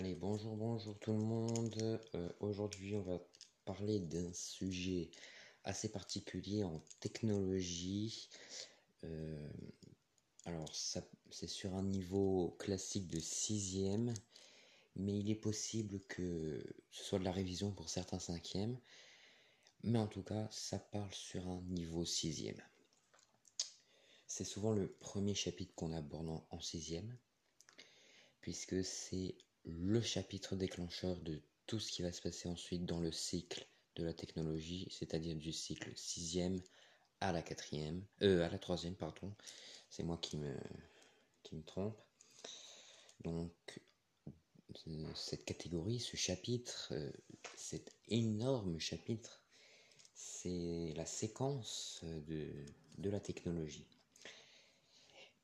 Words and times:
Allez, 0.00 0.14
bonjour, 0.14 0.56
bonjour 0.56 0.98
tout 0.98 1.12
le 1.12 1.18
monde. 1.18 2.00
Euh, 2.14 2.32
aujourd'hui, 2.40 2.96
on 2.96 3.02
va 3.02 3.18
parler 3.66 4.00
d'un 4.00 4.32
sujet 4.32 5.10
assez 5.64 5.92
particulier 5.92 6.64
en 6.64 6.82
technologie. 7.00 8.30
Euh, 9.04 9.50
alors, 10.46 10.74
c'est 10.74 11.46
sur 11.46 11.74
un 11.74 11.82
niveau 11.82 12.56
classique 12.58 13.08
de 13.08 13.20
sixième, 13.20 14.14
mais 14.96 15.18
il 15.18 15.28
est 15.30 15.34
possible 15.34 16.00
que 16.08 16.64
ce 16.90 17.04
soit 17.04 17.18
de 17.18 17.24
la 17.24 17.32
révision 17.32 17.70
pour 17.70 17.90
certains 17.90 18.20
cinquièmes. 18.20 18.78
Mais 19.82 19.98
en 19.98 20.06
tout 20.06 20.22
cas, 20.22 20.48
ça 20.50 20.78
parle 20.78 21.12
sur 21.12 21.46
un 21.46 21.60
niveau 21.68 22.06
sixième. 22.06 22.62
C'est 24.26 24.44
souvent 24.44 24.72
le 24.72 24.88
premier 24.88 25.34
chapitre 25.34 25.74
qu'on 25.74 25.92
aborde 25.92 26.30
en, 26.30 26.46
en 26.52 26.60
sixième, 26.62 27.14
puisque 28.40 28.82
c'est 28.82 29.36
le 29.64 30.00
chapitre 30.00 30.56
déclencheur 30.56 31.16
de 31.20 31.40
tout 31.66 31.78
ce 31.78 31.92
qui 31.92 32.02
va 32.02 32.12
se 32.12 32.22
passer 32.22 32.48
ensuite 32.48 32.84
dans 32.84 33.00
le 33.00 33.12
cycle 33.12 33.66
de 33.96 34.04
la 34.04 34.14
technologie, 34.14 34.88
c'est-à-dire 34.90 35.36
du 35.36 35.52
cycle 35.52 35.92
sixième 35.96 36.60
à 37.20 37.32
la 37.32 37.42
quatrième, 37.42 38.04
euh, 38.22 38.44
à 38.44 38.48
la 38.48 38.58
troisième, 38.58 38.94
pardon. 38.94 39.34
C'est 39.90 40.02
moi 40.02 40.18
qui 40.18 40.36
me, 40.36 40.54
trompe. 41.66 42.00
Donc, 43.22 43.52
cette 45.14 45.44
catégorie, 45.44 46.00
ce 46.00 46.16
chapitre, 46.16 46.88
euh, 46.92 47.10
cet 47.56 47.94
énorme 48.08 48.78
chapitre, 48.78 49.42
c'est 50.14 50.92
la 50.96 51.06
séquence 51.06 52.00
de, 52.02 52.48
de 52.98 53.10
la 53.10 53.20
technologie 53.20 53.86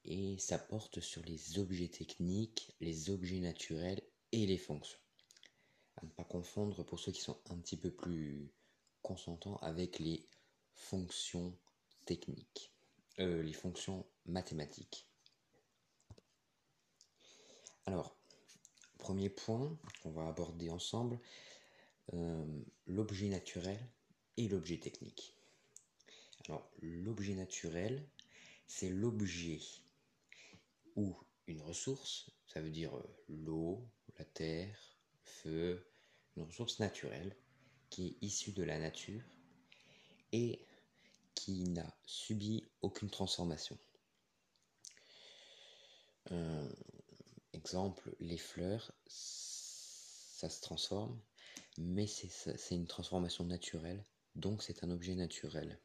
et 0.06 0.38
ça 0.38 0.59
porte 0.59 1.01
sur 1.01 1.23
les 1.24 1.59
objets 1.59 1.88
techniques, 1.88 2.73
les 2.80 3.10
objets 3.10 3.41
naturels 3.41 4.01
et 4.33 4.47
les 4.47 4.56
fonctions. 4.56 4.98
À 5.97 6.05
ne 6.05 6.10
pas 6.10 6.25
confondre 6.25 6.84
pour 6.84 7.00
ceux 7.00 7.12
qui 7.12 7.20
sont 7.20 7.41
un 7.50 7.58
petit 7.58 7.77
peu 7.77 7.91
plus 7.91 8.53
consentants 9.03 9.56
avec 9.56 9.98
les 9.98 10.28
fonctions 10.75 11.56
techniques, 12.05 12.72
euh, 13.19 13.42
les 13.42 13.53
fonctions 13.53 14.06
mathématiques. 14.27 15.08
Alors, 17.86 18.16
premier 18.98 19.31
point 19.31 19.77
qu'on 20.03 20.11
va 20.11 20.28
aborder 20.28 20.70
ensemble, 20.70 21.19
euh, 22.14 22.62
l'objet 22.86 23.28
naturel 23.28 23.78
et 24.36 24.48
l'objet 24.48 24.78
technique. 24.78 25.34
Alors, 26.47 26.70
l'objet 26.81 27.34
naturel, 27.34 28.09
c'est 28.66 28.91
l'objet 28.91 29.61
ou 30.97 31.16
une 31.47 31.62
ressource, 31.62 32.30
ça 32.47 32.61
veut 32.61 32.70
dire 32.70 32.97
euh, 32.97 33.16
l'eau, 33.28 33.86
la 34.19 34.25
terre, 34.25 34.97
le 35.25 35.30
feu, 35.30 35.86
une 36.36 36.42
ressource 36.42 36.80
naturelle 36.80 37.36
qui 37.91 38.08
est 38.08 38.16
issue 38.22 38.53
de 38.53 38.64
la 38.64 38.78
nature 38.78 39.22
et 40.33 40.61
qui 41.34 41.64
n'a 41.64 41.97
subi 42.06 42.64
aucune 42.83 43.11
transformation. 43.11 43.78
Euh, 46.33 46.69
exemple, 47.53 48.14
les 48.19 48.38
fleurs, 48.38 48.92
ça 49.06 50.48
se 50.48 50.60
transforme, 50.60 51.20
mais 51.78 52.06
c'est 52.06 52.75
une 52.75 52.86
transformation 52.86 53.44
naturelle, 53.44 54.05
donc 54.34 54.62
c'est 54.62 54.83
un 54.83 54.91
objet 54.91 55.14
naturel. 55.14 55.78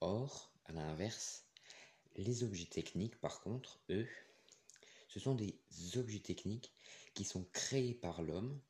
Or, 0.00 0.52
à 0.64 0.72
l'inverse, 0.72 1.44
les 2.20 2.44
objets 2.44 2.66
techniques, 2.66 3.18
par 3.20 3.40
contre, 3.40 3.80
eux, 3.90 4.06
ce 5.08 5.18
sont 5.18 5.34
des 5.34 5.58
objets 5.96 6.20
techniques 6.20 6.72
qui 7.14 7.24
sont 7.24 7.44
créés 7.52 7.94
par 7.94 8.22
l'homme 8.22 8.60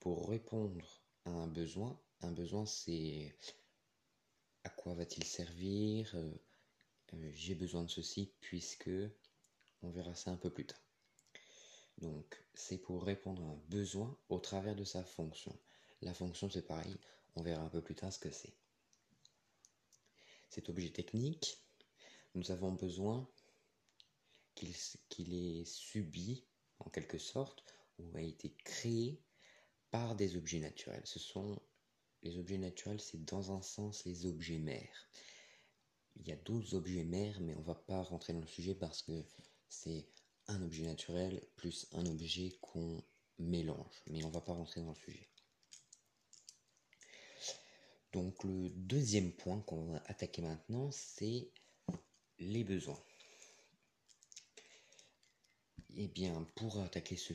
pour 0.00 0.28
répondre 0.28 1.02
à 1.24 1.30
un 1.30 1.48
besoin. 1.48 2.00
Un 2.20 2.32
besoin, 2.32 2.64
c'est 2.64 3.36
à 4.64 4.70
quoi 4.70 4.94
va-t-il 4.94 5.24
servir? 5.24 6.14
Euh, 6.14 6.32
euh, 7.14 7.30
J'ai 7.34 7.54
besoin 7.54 7.82
de 7.82 7.90
ceci 7.90 8.32
puisque 8.40 8.90
on 9.82 9.90
verra 9.90 10.14
ça 10.14 10.30
un 10.30 10.36
peu 10.36 10.50
plus 10.50 10.66
tard. 10.66 10.80
Donc, 11.98 12.40
c'est 12.54 12.78
pour 12.78 13.04
répondre 13.04 13.42
à 13.42 13.46
un 13.46 13.60
besoin 13.68 14.16
au 14.28 14.38
travers 14.38 14.76
de 14.76 14.84
sa 14.84 15.02
fonction. 15.02 15.58
La 16.02 16.14
fonction, 16.14 16.48
c'est 16.50 16.66
pareil, 16.66 16.96
on 17.34 17.42
verra 17.42 17.62
un 17.62 17.68
peu 17.68 17.82
plus 17.82 17.94
tard 17.94 18.12
ce 18.12 18.18
que 18.18 18.30
c'est. 18.30 18.54
Cet 20.50 20.68
objet 20.68 20.90
technique, 20.90 21.65
nous 22.36 22.50
avons 22.50 22.72
besoin 22.72 23.28
qu'il 24.54 25.34
ait 25.34 25.64
subi, 25.64 26.44
en 26.78 26.90
quelque 26.90 27.18
sorte, 27.18 27.64
ou 27.98 28.16
a 28.16 28.20
été 28.20 28.54
créé 28.64 29.22
par 29.90 30.14
des 30.14 30.36
objets 30.36 30.60
naturels. 30.60 31.06
Ce 31.06 31.18
sont 31.18 31.58
les 32.22 32.38
objets 32.38 32.58
naturels, 32.58 33.00
c'est 33.00 33.24
dans 33.24 33.52
un 33.52 33.62
sens 33.62 34.04
les 34.04 34.26
objets 34.26 34.58
mères. 34.58 35.08
Il 36.16 36.28
y 36.28 36.32
a 36.32 36.36
d'autres 36.36 36.74
objets 36.74 37.04
mères, 37.04 37.40
mais 37.40 37.54
on 37.54 37.60
ne 37.60 37.64
va 37.64 37.74
pas 37.74 38.02
rentrer 38.02 38.32
dans 38.32 38.40
le 38.40 38.46
sujet 38.46 38.74
parce 38.74 39.02
que 39.02 39.24
c'est 39.68 40.06
un 40.46 40.62
objet 40.62 40.84
naturel 40.84 41.42
plus 41.56 41.86
un 41.92 42.06
objet 42.06 42.56
qu'on 42.60 43.02
mélange. 43.38 44.02
Mais 44.06 44.24
on 44.24 44.28
ne 44.28 44.34
va 44.34 44.40
pas 44.40 44.52
rentrer 44.52 44.80
dans 44.80 44.90
le 44.90 44.96
sujet. 44.96 45.28
Donc 48.12 48.44
le 48.44 48.70
deuxième 48.70 49.32
point 49.32 49.60
qu'on 49.60 49.92
va 49.92 50.02
attaquer 50.06 50.42
maintenant, 50.42 50.90
c'est 50.90 51.50
les 52.38 52.64
besoins. 52.64 53.00
Eh 55.96 56.08
bien, 56.08 56.46
pour 56.56 56.80
attaquer 56.82 57.16
ce, 57.16 57.32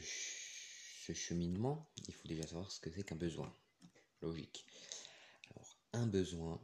cheminement, 1.13 1.89
il 2.07 2.13
faut 2.13 2.27
déjà 2.27 2.47
savoir 2.47 2.71
ce 2.71 2.79
que 2.79 2.91
c'est 2.91 3.03
qu'un 3.03 3.15
besoin. 3.15 3.53
Logique. 4.21 4.65
Alors, 5.49 5.77
un 5.93 6.07
besoin, 6.07 6.61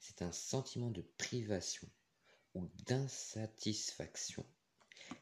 c'est 0.00 0.22
un 0.22 0.32
sentiment 0.32 0.90
de 0.90 1.02
privation 1.18 1.88
ou 2.54 2.68
d'insatisfaction 2.86 4.44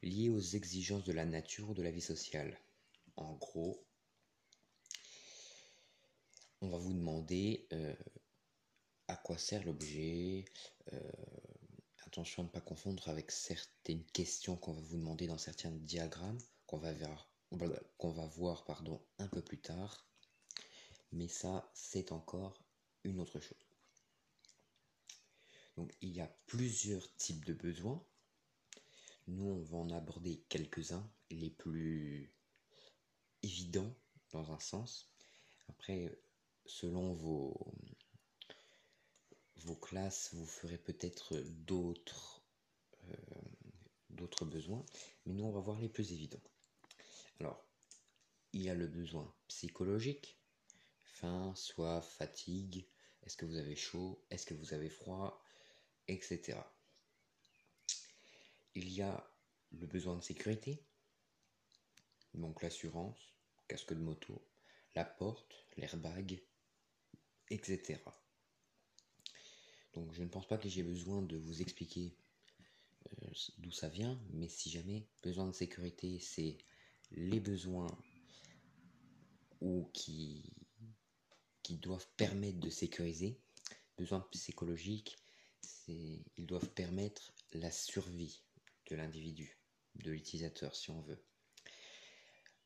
lié 0.03 0.31
aux 0.31 0.41
exigences 0.41 1.05
de 1.05 1.13
la 1.13 1.25
nature 1.25 1.71
ou 1.71 1.75
de 1.75 1.83
la 1.83 1.91
vie 1.91 2.01
sociale. 2.01 2.59
En 3.17 3.35
gros, 3.35 3.85
on 6.61 6.69
va 6.69 6.79
vous 6.79 6.95
demander 6.95 7.67
euh, 7.73 7.95
à 9.09 9.17
quoi 9.17 9.37
sert 9.37 9.65
l'objet, 9.65 10.45
euh, 10.93 11.13
Attention 12.13 12.43
à 12.43 12.45
ne 12.45 12.51
pas 12.51 12.61
confondre 12.61 13.09
avec 13.09 13.31
certaines 13.31 14.05
questions 14.05 14.55
qu'on 14.55 14.75
va 14.75 14.83
vous 14.83 14.99
demander 14.99 15.27
dans 15.27 15.39
certains 15.39 15.71
diagrammes 15.71 16.37
qu'on 16.67 16.77
va 16.77 16.93
voir, 16.93 17.31
va 17.53 18.27
voir 18.27 18.67
pardon, 18.67 19.03
un 19.19 19.29
peu 19.29 19.41
plus 19.41 19.63
tard. 19.63 20.07
Mais 21.13 21.27
ça, 21.27 21.71
c'est 21.73 22.13
encore 22.13 22.63
une 23.03 23.19
autre 23.19 23.41
chose. 23.41 23.67
Donc 25.79 25.91
il 26.03 26.11
y 26.11 26.21
a 26.21 26.27
plusieurs 26.45 27.17
types 27.17 27.47
de 27.47 27.55
besoins. 27.55 28.05
Nous, 29.27 29.47
on 29.47 29.63
va 29.63 29.79
en 29.79 29.89
aborder 29.89 30.45
quelques-uns, 30.51 31.11
les 31.31 31.49
plus 31.49 32.31
évidents 33.43 33.95
dans 34.33 34.53
un 34.53 34.61
sens. 34.61 35.11
Après, 35.71 36.15
selon 36.67 37.15
vos, 37.15 37.73
vos 39.65 39.77
classes, 39.77 40.31
vous 40.35 40.47
ferez 40.47 40.79
peut-être 40.79 41.39
d'autres 41.67 42.43
euh, 43.09 43.17
d'autres 44.11 44.45
besoins, 44.45 44.85
mais 45.25 45.33
nous 45.33 45.45
on 45.45 45.53
va 45.53 45.61
voir 45.61 45.81
les 45.81 45.89
plus 45.89 46.13
évidents. 46.13 46.43
Alors, 47.41 47.65
il 48.53 48.63
y 48.63 48.71
a 48.71 48.75
le 48.75 48.87
besoin 48.87 49.35
psychologique, 49.49 50.39
faim, 51.03 51.55
soif, 51.57 52.07
fatigue, 52.19 52.87
est-ce 53.23 53.37
que 53.37 53.47
vous 53.47 53.57
avez 53.57 53.77
chaud, 53.77 54.23
est-ce 54.31 54.47
que 54.47 54.55
vous 54.55 54.75
avez 54.75 54.91
froid, 54.91 55.43
etc. 56.09 56.59
Il 58.75 58.91
y 58.91 59.03
a 59.03 59.31
le 59.73 59.87
besoin 59.87 60.17
de 60.17 60.23
sécurité, 60.23 60.85
donc 62.35 62.63
l'assurance, 62.63 63.35
casque 63.69 63.95
de 63.95 64.01
moto, 64.01 64.47
la 64.95 65.05
porte, 65.05 65.67
l'airbag, 65.77 66.43
etc. 67.51 67.99
Donc 69.95 70.13
je 70.13 70.23
ne 70.23 70.29
pense 70.29 70.47
pas 70.47 70.59
que 70.59 70.69
j'ai 70.69 70.83
besoin 70.83 71.23
de 71.23 71.37
vous 71.37 71.61
expliquer 71.61 72.15
euh, 73.07 73.27
d'où 73.59 73.71
ça 73.71 73.89
vient, 73.89 74.19
mais 74.33 74.49
si 74.49 74.71
jamais 74.71 75.07
besoin 75.23 75.47
de 75.47 75.53
sécurité, 75.53 76.19
c'est 76.19 76.59
les 77.11 77.41
besoins 77.41 77.87
ou 79.61 79.89
qui, 79.93 80.45
doivent 81.81 82.09
permettre 82.19 82.61
de 82.61 82.69
sécuriser. 82.69 83.41
Besoins 83.97 84.21
psychologiques, 84.31 85.17
ils 85.89 86.47
doivent 86.47 86.69
permettre 86.69 87.33
la 87.55 87.71
survie 87.71 88.43
de 88.91 88.97
l'individu, 88.97 89.57
de 89.95 90.11
l'utilisateur 90.11 90.77
si 90.77 90.91
on 90.91 91.01
veut. 91.01 91.23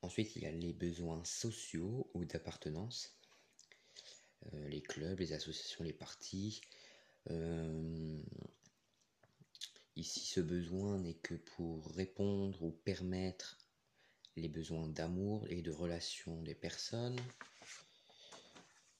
Ensuite, 0.02 0.34
il 0.34 0.42
y 0.42 0.46
a 0.46 0.50
les 0.50 0.72
besoins 0.72 1.24
sociaux 1.24 2.10
ou 2.14 2.24
d'appartenance, 2.24 3.16
euh, 4.54 4.68
les 4.68 4.82
clubs, 4.82 5.20
les 5.20 5.32
associations, 5.32 5.84
les 5.84 5.92
partis, 5.92 6.60
ici, 9.96 10.20
ce 10.20 10.40
besoin 10.40 10.98
n'est 10.98 11.14
que 11.14 11.34
pour 11.34 11.88
répondre 11.92 12.62
ou 12.62 12.70
permettre 12.70 13.58
les 14.36 14.48
besoins 14.48 14.88
d'amour 14.88 15.46
et 15.48 15.62
de 15.62 15.70
relation 15.70 16.42
des 16.42 16.54
personnes. 16.54 17.18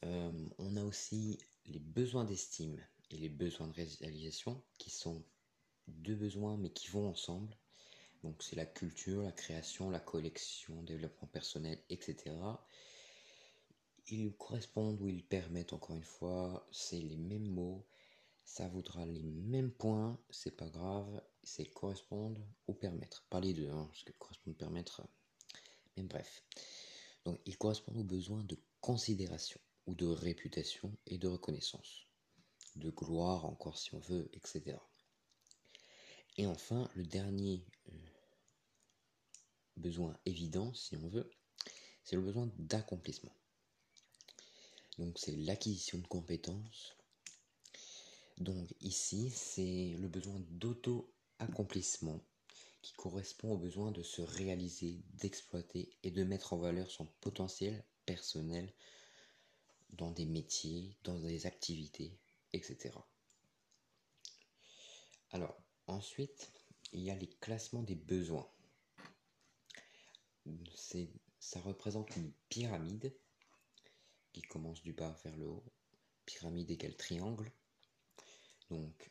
Euh, 0.04 0.32
on 0.58 0.76
a 0.76 0.82
aussi 0.82 1.38
les 1.66 1.78
besoins 1.78 2.24
d'estime 2.24 2.80
et 3.10 3.16
les 3.18 3.28
besoins 3.28 3.68
de 3.68 3.74
réalisation 3.74 4.62
qui 4.78 4.90
sont 4.90 5.22
deux 5.88 6.14
besoins 6.14 6.56
mais 6.56 6.70
qui 6.70 6.88
vont 6.88 7.08
ensemble. 7.08 7.54
Donc 8.22 8.42
c'est 8.42 8.56
la 8.56 8.66
culture, 8.66 9.22
la 9.22 9.32
création, 9.32 9.90
la 9.90 10.00
collection, 10.00 10.82
développement 10.82 11.28
personnel, 11.28 11.78
etc. 11.90 12.34
Ils 14.08 14.32
correspondent 14.32 15.00
ou 15.00 15.08
ils 15.08 15.24
permettent, 15.24 15.72
encore 15.72 15.96
une 15.96 16.02
fois, 16.02 16.66
c'est 16.72 17.00
les 17.00 17.16
mêmes 17.16 17.48
mots, 17.48 17.84
ça 18.46 18.68
voudra 18.68 19.04
les 19.04 19.22
mêmes 19.22 19.72
points, 19.72 20.18
c'est 20.30 20.56
pas 20.56 20.68
grave, 20.68 21.22
c'est 21.42 21.66
correspondre 21.66 22.40
ou 22.68 22.72
permettre. 22.72 23.26
Pas 23.28 23.40
les 23.40 23.52
deux, 23.52 23.68
hein, 23.68 23.86
parce 23.90 24.04
que 24.04 24.12
correspondre, 24.12 24.56
permettre, 24.56 25.02
mais 25.96 26.04
bref. 26.04 26.42
Donc 27.24 27.40
ils 27.44 27.58
correspondent 27.58 27.98
aux 27.98 28.04
besoins 28.04 28.42
de 28.44 28.56
considération 28.80 29.60
ou 29.86 29.94
de 29.94 30.06
réputation 30.06 30.96
et 31.06 31.18
de 31.18 31.28
reconnaissance, 31.28 32.06
de 32.76 32.88
gloire 32.90 33.44
encore 33.44 33.78
si 33.78 33.94
on 33.94 33.98
veut, 33.98 34.30
etc. 34.32 34.78
Et 36.38 36.46
enfin, 36.46 36.88
le 36.94 37.04
dernier 37.04 37.64
euh, 37.88 37.96
besoin 39.76 40.16
évident, 40.24 40.72
si 40.72 40.96
on 40.96 41.08
veut, 41.08 41.30
c'est 42.04 42.16
le 42.16 42.22
besoin 42.22 42.50
d'accomplissement. 42.58 43.34
Donc 44.98 45.18
c'est 45.18 45.36
l'acquisition 45.36 45.98
de 45.98 46.06
compétences. 46.06 46.95
Donc 48.38 48.74
ici, 48.80 49.30
c'est 49.30 49.96
le 49.98 50.08
besoin 50.08 50.38
d'auto-accomplissement 50.50 52.22
qui 52.82 52.92
correspond 52.92 53.52
au 53.52 53.56
besoin 53.56 53.90
de 53.90 54.02
se 54.02 54.22
réaliser, 54.22 55.00
d'exploiter 55.14 55.90
et 56.02 56.10
de 56.10 56.22
mettre 56.22 56.52
en 56.52 56.58
valeur 56.58 56.90
son 56.90 57.06
potentiel 57.20 57.84
personnel 58.04 58.72
dans 59.90 60.10
des 60.10 60.26
métiers, 60.26 60.96
dans 61.02 61.18
des 61.18 61.46
activités, 61.46 62.18
etc. 62.52 62.94
Alors, 65.32 65.56
ensuite, 65.86 66.52
il 66.92 67.02
y 67.02 67.10
a 67.10 67.16
les 67.16 67.28
classements 67.40 67.82
des 67.82 67.94
besoins. 67.94 68.48
Ça 71.40 71.60
représente 71.60 72.14
une 72.16 72.32
pyramide 72.48 73.12
qui 74.32 74.42
commence 74.42 74.82
du 74.82 74.92
bas 74.92 75.18
vers 75.24 75.36
le 75.36 75.48
haut. 75.48 75.64
Pyramide 76.24 76.70
égale 76.70 76.96
triangle. 76.96 77.50
Donc, 78.70 79.10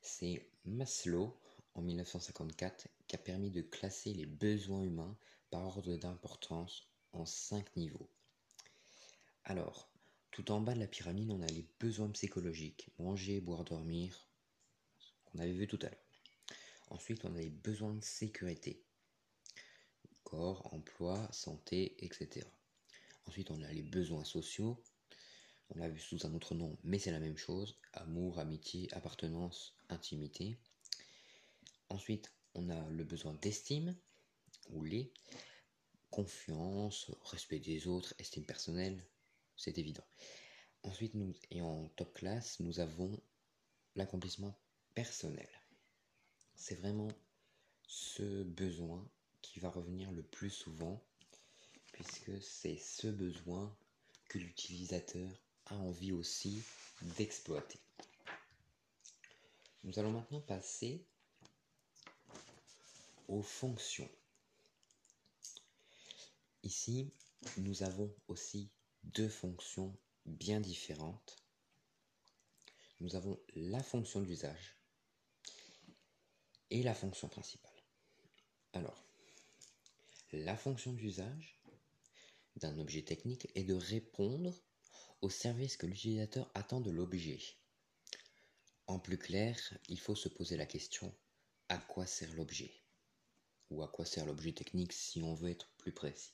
c'est 0.00 0.48
Maslow 0.64 1.36
en 1.74 1.82
1954 1.82 2.88
qui 3.06 3.16
a 3.16 3.18
permis 3.18 3.50
de 3.50 3.62
classer 3.62 4.14
les 4.14 4.26
besoins 4.26 4.82
humains 4.82 5.16
par 5.50 5.62
ordre 5.62 5.96
d'importance 5.96 6.88
en 7.12 7.26
cinq 7.26 7.76
niveaux. 7.76 8.08
Alors, 9.44 9.88
tout 10.30 10.50
en 10.50 10.60
bas 10.60 10.74
de 10.74 10.80
la 10.80 10.86
pyramide, 10.86 11.30
on 11.30 11.40
a 11.40 11.46
les 11.46 11.64
besoins 11.80 12.10
psychologiques, 12.10 12.88
manger, 12.98 13.40
boire, 13.40 13.64
dormir, 13.64 14.28
qu'on 15.26 15.38
avait 15.38 15.52
vu 15.52 15.66
tout 15.66 15.78
à 15.82 15.86
l'heure. 15.86 15.98
Ensuite, 16.88 17.24
on 17.24 17.34
a 17.34 17.38
les 17.38 17.50
besoins 17.50 17.94
de 17.94 18.02
sécurité, 18.04 18.82
corps, 20.24 20.72
emploi, 20.74 21.28
santé, 21.32 21.94
etc. 22.04 22.46
Ensuite, 23.26 23.50
on 23.50 23.62
a 23.62 23.72
les 23.72 23.82
besoins 23.82 24.24
sociaux, 24.24 24.82
on 25.70 25.78
l'a 25.78 25.88
vu 25.88 25.98
sous 25.98 26.26
un 26.26 26.34
autre 26.34 26.54
nom, 26.54 26.76
mais 26.84 26.98
c'est 26.98 27.10
la 27.10 27.20
même 27.20 27.36
chose, 27.36 27.78
amour, 27.92 28.38
amitié, 28.38 28.88
appartenance, 28.92 29.74
intimité. 29.88 30.58
Ensuite, 31.88 32.32
on 32.54 32.68
a 32.70 32.88
le 32.90 33.04
besoin 33.04 33.34
d'estime, 33.34 33.96
ou 34.70 34.84
les, 34.84 35.12
confiance, 36.10 37.10
respect 37.24 37.58
des 37.58 37.86
autres, 37.86 38.14
estime 38.18 38.44
personnelle, 38.44 39.04
c'est 39.56 39.78
évident. 39.78 40.06
Ensuite, 40.82 41.14
nous, 41.14 41.34
et 41.50 41.62
en 41.62 41.88
top 41.96 42.14
classe, 42.14 42.60
nous 42.60 42.80
avons 42.80 43.20
l'accomplissement 43.96 44.56
personnel. 44.94 45.48
C'est 46.54 46.76
vraiment 46.76 47.08
ce 47.86 48.42
besoin 48.44 49.08
qui 49.42 49.60
va 49.60 49.68
revenir 49.68 50.10
le 50.12 50.22
plus 50.22 50.50
souvent, 50.50 51.04
puisque 51.92 52.42
c'est 52.42 52.78
ce 52.78 53.08
besoin 53.08 53.76
que 54.28 54.38
l'utilisateur 54.38 55.45
a 55.66 55.74
envie 55.74 56.12
aussi 56.12 56.62
d'exploiter. 57.16 57.80
Nous 59.84 59.98
allons 59.98 60.12
maintenant 60.12 60.40
passer 60.40 61.04
aux 63.28 63.42
fonctions. 63.42 64.10
Ici, 66.62 67.10
nous 67.58 67.82
avons 67.82 68.12
aussi 68.28 68.70
deux 69.04 69.28
fonctions 69.28 69.96
bien 70.24 70.60
différentes. 70.60 71.36
Nous 73.00 73.14
avons 73.14 73.38
la 73.54 73.82
fonction 73.82 74.20
d'usage 74.20 74.74
et 76.70 76.82
la 76.82 76.94
fonction 76.94 77.28
principale. 77.28 77.70
Alors, 78.72 79.04
la 80.32 80.56
fonction 80.56 80.92
d'usage 80.92 81.60
d'un 82.56 82.78
objet 82.78 83.02
technique 83.02 83.48
est 83.54 83.64
de 83.64 83.74
répondre 83.74 84.52
au 85.22 85.30
service 85.30 85.76
que 85.76 85.86
l'utilisateur 85.86 86.50
attend 86.54 86.80
de 86.80 86.90
l'objet. 86.90 87.38
En 88.86 88.98
plus 88.98 89.18
clair, 89.18 89.56
il 89.88 89.98
faut 89.98 90.14
se 90.14 90.28
poser 90.28 90.56
la 90.56 90.66
question 90.66 91.14
à 91.68 91.78
quoi 91.78 92.06
sert 92.06 92.32
l'objet? 92.34 92.70
Ou 93.70 93.82
à 93.82 93.88
quoi 93.88 94.04
sert 94.04 94.26
l'objet 94.26 94.52
technique 94.52 94.92
si 94.92 95.22
on 95.22 95.34
veut 95.34 95.50
être 95.50 95.68
plus 95.78 95.92
précis? 95.92 96.32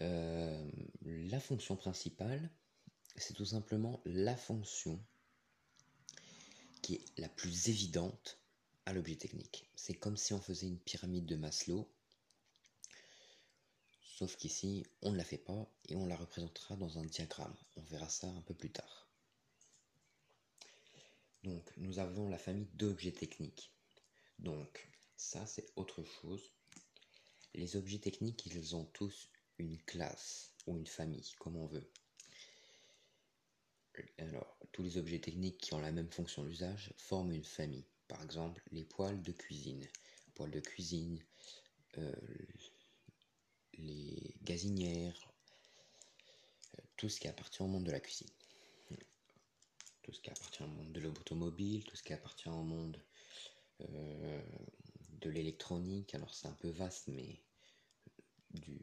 Euh, 0.00 0.70
la 1.02 1.38
fonction 1.40 1.76
principale, 1.76 2.50
c'est 3.16 3.34
tout 3.34 3.44
simplement 3.44 4.00
la 4.04 4.36
fonction 4.36 4.98
qui 6.82 6.94
est 6.96 7.18
la 7.18 7.28
plus 7.28 7.68
évidente 7.68 8.38
à 8.86 8.92
l'objet 8.92 9.16
technique. 9.16 9.70
C'est 9.74 9.94
comme 9.94 10.16
si 10.16 10.32
on 10.32 10.40
faisait 10.40 10.66
une 10.66 10.78
pyramide 10.78 11.26
de 11.26 11.36
Maslow, 11.36 11.88
sauf 14.14 14.36
qu'ici, 14.36 14.86
on 15.02 15.10
ne 15.10 15.16
la 15.16 15.24
fait 15.24 15.38
pas 15.38 15.68
et 15.88 15.96
on 15.96 16.06
la 16.06 16.16
représentera 16.16 16.76
dans 16.76 16.98
un 16.98 17.04
diagramme. 17.04 17.56
On 17.76 17.82
verra 17.82 18.08
ça 18.08 18.28
un 18.28 18.42
peu 18.42 18.54
plus 18.54 18.70
tard. 18.70 19.08
Donc, 21.42 21.68
nous 21.76 21.98
avons 21.98 22.28
la 22.28 22.38
famille 22.38 22.68
d'objets 22.74 23.12
techniques. 23.12 23.72
Donc, 24.38 24.88
ça, 25.16 25.44
c'est 25.46 25.66
autre 25.76 26.04
chose. 26.04 26.52
Les 27.54 27.76
objets 27.76 27.98
techniques, 27.98 28.46
ils 28.46 28.76
ont 28.76 28.84
tous 28.86 29.28
une 29.58 29.78
classe 29.82 30.52
ou 30.66 30.76
une 30.76 30.86
famille, 30.86 31.34
comme 31.40 31.56
on 31.56 31.66
veut. 31.66 31.90
Alors, 34.18 34.56
tous 34.72 34.82
les 34.82 34.96
objets 34.96 35.20
techniques 35.20 35.58
qui 35.58 35.74
ont 35.74 35.80
la 35.80 35.92
même 35.92 36.10
fonction 36.10 36.44
d'usage 36.44 36.92
forment 36.96 37.32
une 37.32 37.44
famille. 37.44 37.86
Par 38.08 38.22
exemple, 38.22 38.62
les 38.70 38.84
poêles 38.84 39.22
de 39.22 39.32
cuisine. 39.32 39.86
Poêles 40.34 40.50
de 40.50 40.60
cuisine, 40.60 41.22
euh, 41.98 42.12
les 43.78 44.34
gazinières, 44.42 45.32
euh, 46.74 46.82
tout 46.96 47.08
ce 47.08 47.20
qui 47.20 47.28
appartient 47.28 47.62
au 47.62 47.66
monde 47.66 47.84
de 47.84 47.90
la 47.90 48.00
cuisine. 48.00 48.28
Tout 50.02 50.12
ce 50.12 50.20
qui 50.20 50.30
appartient 50.30 50.62
au 50.62 50.66
monde 50.66 50.92
de 50.92 51.00
l'automobile, 51.00 51.84
tout 51.84 51.96
ce 51.96 52.02
qui 52.02 52.12
appartient 52.12 52.48
au 52.48 52.62
monde 52.62 53.00
euh, 53.80 54.42
de 55.20 55.30
l'électronique. 55.30 56.14
Alors 56.14 56.34
c'est 56.34 56.48
un 56.48 56.52
peu 56.52 56.68
vaste, 56.68 57.08
mais 57.08 57.40
du, 58.50 58.78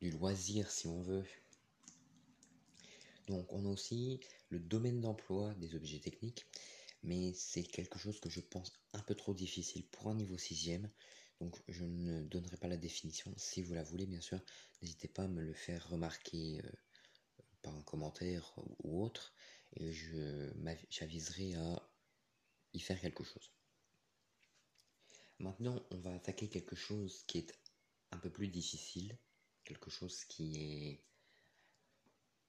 du 0.00 0.10
loisir 0.10 0.70
si 0.70 0.86
on 0.86 1.02
veut. 1.02 1.24
Donc 3.26 3.52
on 3.52 3.66
a 3.66 3.68
aussi 3.68 4.20
le 4.48 4.58
domaine 4.58 5.00
d'emploi 5.00 5.54
des 5.54 5.74
objets 5.74 5.98
techniques, 5.98 6.46
mais 7.02 7.32
c'est 7.34 7.62
quelque 7.62 7.98
chose 7.98 8.18
que 8.20 8.30
je 8.30 8.40
pense 8.40 8.72
un 8.94 9.00
peu 9.00 9.14
trop 9.14 9.34
difficile 9.34 9.84
pour 9.88 10.08
un 10.08 10.14
niveau 10.14 10.38
6 10.38 10.54
donc 11.40 11.56
je 11.68 11.84
ne 11.84 12.22
donnerai 12.22 12.56
pas 12.56 12.68
la 12.68 12.76
définition. 12.76 13.32
Si 13.36 13.62
vous 13.62 13.74
la 13.74 13.82
voulez, 13.82 14.06
bien 14.06 14.20
sûr, 14.20 14.40
n'hésitez 14.82 15.08
pas 15.08 15.24
à 15.24 15.28
me 15.28 15.42
le 15.42 15.54
faire 15.54 15.88
remarquer 15.88 16.60
euh, 16.64 16.70
par 17.62 17.74
un 17.74 17.82
commentaire 17.82 18.54
ou 18.82 19.02
autre, 19.04 19.34
et 19.76 19.92
je 19.92 20.50
j'aviserai 20.90 21.54
à 21.54 21.88
y 22.72 22.80
faire 22.80 23.00
quelque 23.00 23.24
chose. 23.24 23.52
Maintenant, 25.38 25.86
on 25.90 25.98
va 25.98 26.14
attaquer 26.14 26.48
quelque 26.48 26.74
chose 26.74 27.22
qui 27.26 27.38
est 27.38 27.54
un 28.10 28.18
peu 28.18 28.30
plus 28.30 28.48
difficile, 28.48 29.16
quelque 29.64 29.90
chose 29.90 30.24
qui 30.24 30.56
est 30.56 31.04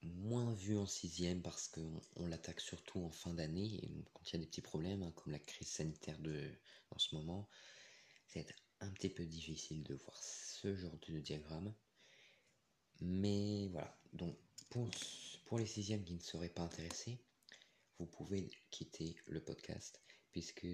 moins 0.02 0.54
vu 0.54 0.78
en 0.78 0.86
sixième 0.86 1.42
parce 1.42 1.68
qu'on 1.68 2.26
l'attaque 2.28 2.62
surtout 2.62 3.04
en 3.04 3.12
fin 3.12 3.34
d'année 3.34 3.84
et 3.84 4.06
quand 4.14 4.24
il 4.30 4.34
y 4.34 4.36
a 4.38 4.40
des 4.40 4.46
petits 4.46 4.62
problèmes 4.62 5.04
hein, 5.04 5.12
comme 5.16 5.34
la 5.34 5.40
crise 5.40 5.68
sanitaire 5.68 6.18
de 6.20 6.50
en 6.92 7.00
ce 7.00 7.16
moment 7.16 7.50
un 8.82 8.90
petit 8.90 9.10
peu 9.10 9.26
difficile 9.26 9.84
de 9.84 9.96
voir 9.96 10.22
ce 10.24 10.76
genre 10.76 10.98
de 11.08 11.20
diagramme 11.20 11.74
mais 13.02 13.68
voilà 13.70 13.98
donc 14.14 14.36
pour, 14.70 14.90
pour 15.46 15.58
les 15.58 15.66
sixièmes 15.66 16.04
qui 16.04 16.14
ne 16.14 16.20
seraient 16.20 16.50
pas 16.50 16.64
intéressés 16.64 17.20
vous 18.00 18.06
pouvez 18.06 18.50
quitter 18.72 19.16
le 19.28 19.42
podcast 19.42 20.02
puisque 20.32 20.68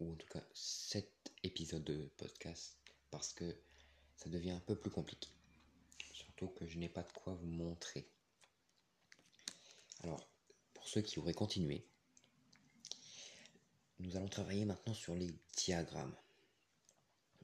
ou 0.00 0.12
en 0.12 0.16
tout 0.16 0.26
cas 0.28 0.42
cet 0.54 1.32
épisode 1.42 1.84
de 1.84 2.10
podcast, 2.16 2.76
parce 3.10 3.32
que 3.32 3.56
ça 4.16 4.28
devient 4.28 4.52
un 4.52 4.60
peu 4.60 4.76
plus 4.76 4.90
compliqué. 4.90 5.28
Surtout 6.12 6.48
que 6.48 6.66
je 6.66 6.78
n'ai 6.78 6.88
pas 6.88 7.02
de 7.02 7.12
quoi 7.12 7.34
vous 7.34 7.46
montrer. 7.46 8.08
Alors, 10.02 10.28
pour 10.74 10.88
ceux 10.88 11.02
qui 11.02 11.18
auraient 11.18 11.34
continué, 11.34 11.84
nous 13.98 14.16
allons 14.16 14.28
travailler 14.28 14.64
maintenant 14.64 14.94
sur 14.94 15.14
les 15.14 15.32
diagrammes. 15.56 16.14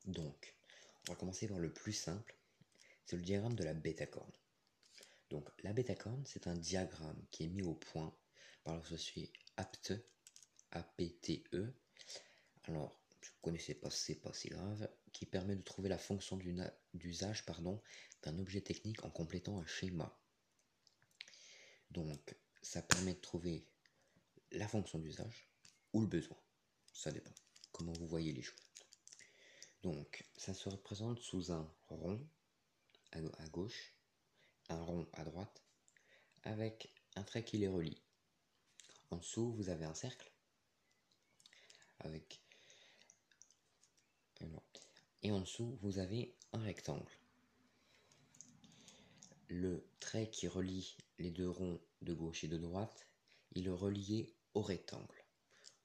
Donc, 0.04 0.54
on 1.08 1.12
va 1.12 1.18
commencer 1.18 1.48
par 1.48 1.58
le 1.58 1.72
plus 1.72 1.92
simple, 1.92 2.36
c'est 3.06 3.16
le 3.16 3.22
diagramme 3.22 3.54
de 3.54 3.64
la 3.64 3.74
bêta-corne. 3.74 4.32
Donc, 5.30 5.48
la 5.62 5.72
bêta-corne, 5.72 6.22
c'est 6.26 6.46
un 6.46 6.54
diagramme 6.54 7.24
qui 7.30 7.44
est 7.44 7.48
mis 7.48 7.62
au 7.62 7.74
point 7.74 8.14
par 8.64 8.76
l'associé 8.76 9.32
APTE, 9.56 9.94
A-P-T-E. 10.72 11.74
Alors, 12.64 13.00
si 13.20 13.30
vous 13.30 13.36
ne 13.36 13.42
connaissez 13.42 13.74
pas, 13.74 13.90
c'est 13.90 14.14
pas 14.16 14.32
si 14.32 14.48
grave, 14.48 14.88
qui 15.12 15.26
permet 15.26 15.56
de 15.56 15.62
trouver 15.62 15.88
la 15.88 15.98
fonction 15.98 16.36
d'usage 16.94 17.44
d'un 18.22 18.38
objet 18.38 18.60
technique 18.60 19.04
en 19.04 19.10
complétant 19.10 19.58
un 19.58 19.66
schéma. 19.66 20.18
Donc, 21.90 22.36
ça 22.62 22.82
permet 22.82 23.14
de 23.14 23.20
trouver 23.20 23.66
la 24.52 24.68
fonction 24.68 24.98
d'usage 24.98 25.48
ou 25.92 26.00
le 26.00 26.06
besoin. 26.06 26.36
Ça 26.92 27.10
dépend 27.10 27.32
comment 27.72 27.92
vous 27.92 28.06
voyez 28.06 28.32
les 28.32 28.42
choses. 28.42 28.73
Donc, 29.84 30.24
ça 30.36 30.54
se 30.54 30.68
représente 30.68 31.20
sous 31.20 31.52
un 31.52 31.70
rond 31.88 32.20
à 33.12 33.48
gauche, 33.48 33.94
un 34.70 34.82
rond 34.82 35.06
à 35.12 35.24
droite, 35.24 35.62
avec 36.42 36.92
un 37.14 37.22
trait 37.22 37.44
qui 37.44 37.58
les 37.58 37.68
relie. 37.68 38.02
En 39.10 39.18
dessous, 39.18 39.52
vous 39.52 39.68
avez 39.68 39.84
un 39.84 39.94
cercle 39.94 40.32
avec 42.00 42.40
et 45.22 45.30
en 45.30 45.40
dessous, 45.40 45.78
vous 45.80 45.98
avez 45.98 46.34
un 46.52 46.62
rectangle. 46.62 47.18
Le 49.48 49.86
trait 49.98 50.28
qui 50.28 50.48
relie 50.48 50.96
les 51.18 51.30
deux 51.30 51.48
ronds 51.48 51.80
de 52.02 52.12
gauche 52.12 52.44
et 52.44 52.48
de 52.48 52.58
droite, 52.58 53.06
il 53.52 53.66
est 53.66 53.70
relié 53.70 54.34
au 54.52 54.60
rectangle. 54.60 55.23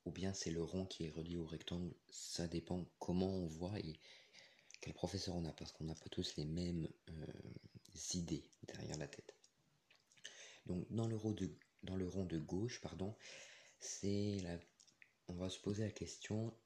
Ou 0.09 0.11
bien 0.11 0.33
c'est 0.33 0.49
le 0.49 0.63
rond 0.63 0.87
qui 0.87 1.05
est 1.05 1.11
relié 1.11 1.37
au 1.37 1.45
rectangle, 1.45 1.93
ça 2.09 2.47
dépend 2.47 2.83
comment 2.97 3.29
on 3.29 3.45
voit 3.45 3.77
et 3.77 3.93
quel 4.81 4.95
professeur 4.95 5.35
on 5.35 5.45
a, 5.45 5.51
parce 5.51 5.71
qu'on 5.71 5.83
n'a 5.83 5.93
pas 5.93 6.09
tous 6.09 6.35
les 6.35 6.45
mêmes 6.45 6.89
euh, 7.09 7.25
idées 8.15 8.43
derrière 8.63 8.97
la 8.97 9.07
tête. 9.07 9.35
Donc 10.65 10.83
dans 10.89 11.05
le 11.05 11.15
rond 11.15 11.29
de, 11.29 11.51
dans 11.83 11.95
le 11.95 12.07
rond 12.07 12.25
de 12.25 12.39
gauche, 12.39 12.81
pardon, 12.81 13.15
c'est 13.79 14.39
la, 14.41 14.57
on 15.27 15.35
va 15.35 15.47
se 15.47 15.59
poser 15.59 15.83
la 15.83 15.91
question 15.91 16.57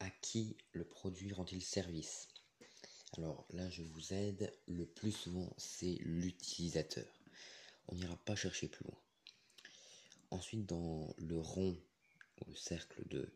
à 0.00 0.08
qui 0.08 0.56
le 0.72 0.86
produit 0.86 1.34
rend-il 1.34 1.60
service? 1.60 2.28
Alors 3.18 3.46
là, 3.50 3.68
je 3.68 3.82
vous 3.82 4.14
aide. 4.14 4.50
Le 4.68 4.86
plus 4.86 5.12
souvent, 5.12 5.52
c'est 5.58 5.98
l'utilisateur. 6.00 7.20
On 7.88 7.94
n'ira 7.94 8.16
pas 8.24 8.36
chercher 8.36 8.68
plus 8.68 8.86
loin. 8.86 8.98
Ensuite, 10.30 10.64
dans 10.64 11.14
le 11.18 11.38
rond 11.38 11.76
le 12.46 12.54
cercle 12.54 13.06
de 13.08 13.32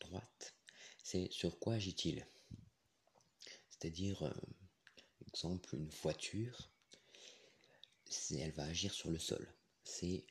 droite, 0.00 0.54
c'est 1.02 1.30
sur 1.30 1.58
quoi 1.58 1.74
agit-il? 1.74 2.26
C'est-à-dire, 3.70 4.22
euh, 4.22 4.32
exemple, 5.28 5.74
une 5.74 5.88
voiture, 5.88 6.70
elle 8.30 8.52
va 8.52 8.64
agir 8.64 8.92
sur 8.92 9.10
le 9.10 9.18
sol. 9.18 9.52
C'est 9.84 10.24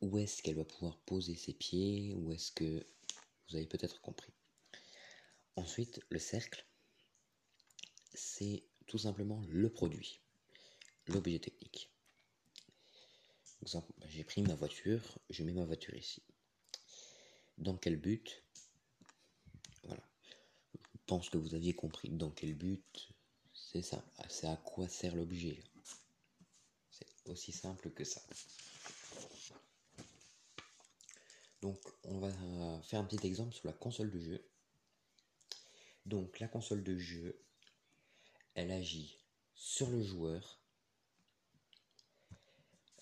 où 0.00 0.18
est-ce 0.18 0.42
qu'elle 0.42 0.56
va 0.56 0.64
pouvoir 0.64 0.98
poser 0.98 1.36
ses 1.36 1.54
pieds, 1.54 2.14
où 2.14 2.32
est-ce 2.32 2.52
que 2.52 2.86
vous 3.48 3.56
avez 3.56 3.66
peut-être 3.66 4.00
compris. 4.00 4.32
Ensuite, 5.56 6.00
le 6.08 6.18
cercle, 6.18 6.66
c'est 8.14 8.64
tout 8.86 8.98
simplement 8.98 9.42
le 9.48 9.70
produit, 9.70 10.20
l'objet 11.06 11.38
technique. 11.38 11.90
Exemple, 13.62 13.92
j'ai 14.06 14.24
pris 14.24 14.42
ma 14.42 14.54
voiture, 14.54 15.18
je 15.30 15.44
mets 15.44 15.52
ma 15.52 15.64
voiture 15.64 15.94
ici. 15.94 16.22
Dans 17.58 17.76
quel 17.76 17.96
but 17.96 18.44
Voilà. 19.84 20.02
Je 20.74 20.98
pense 21.06 21.30
que 21.30 21.38
vous 21.38 21.54
aviez 21.54 21.74
compris 21.74 22.10
dans 22.10 22.30
quel 22.30 22.54
but. 22.54 23.08
C'est 23.52 23.82
ça. 23.82 24.04
C'est 24.28 24.48
à 24.48 24.56
quoi 24.56 24.88
sert 24.88 25.14
l'objet. 25.14 25.62
C'est 26.90 27.06
aussi 27.26 27.52
simple 27.52 27.90
que 27.90 28.04
ça. 28.04 28.22
Donc, 31.60 31.78
on 32.04 32.18
va 32.18 32.30
faire 32.82 33.00
un 33.00 33.04
petit 33.04 33.24
exemple 33.26 33.54
sur 33.54 33.66
la 33.66 33.72
console 33.72 34.10
de 34.10 34.20
jeu. 34.20 34.44
Donc 36.06 36.40
la 36.40 36.48
console 36.48 36.82
de 36.82 36.98
jeu, 36.98 37.38
elle 38.54 38.70
agit 38.70 39.18
sur 39.54 39.88
le 39.90 40.02
joueur. 40.02 40.58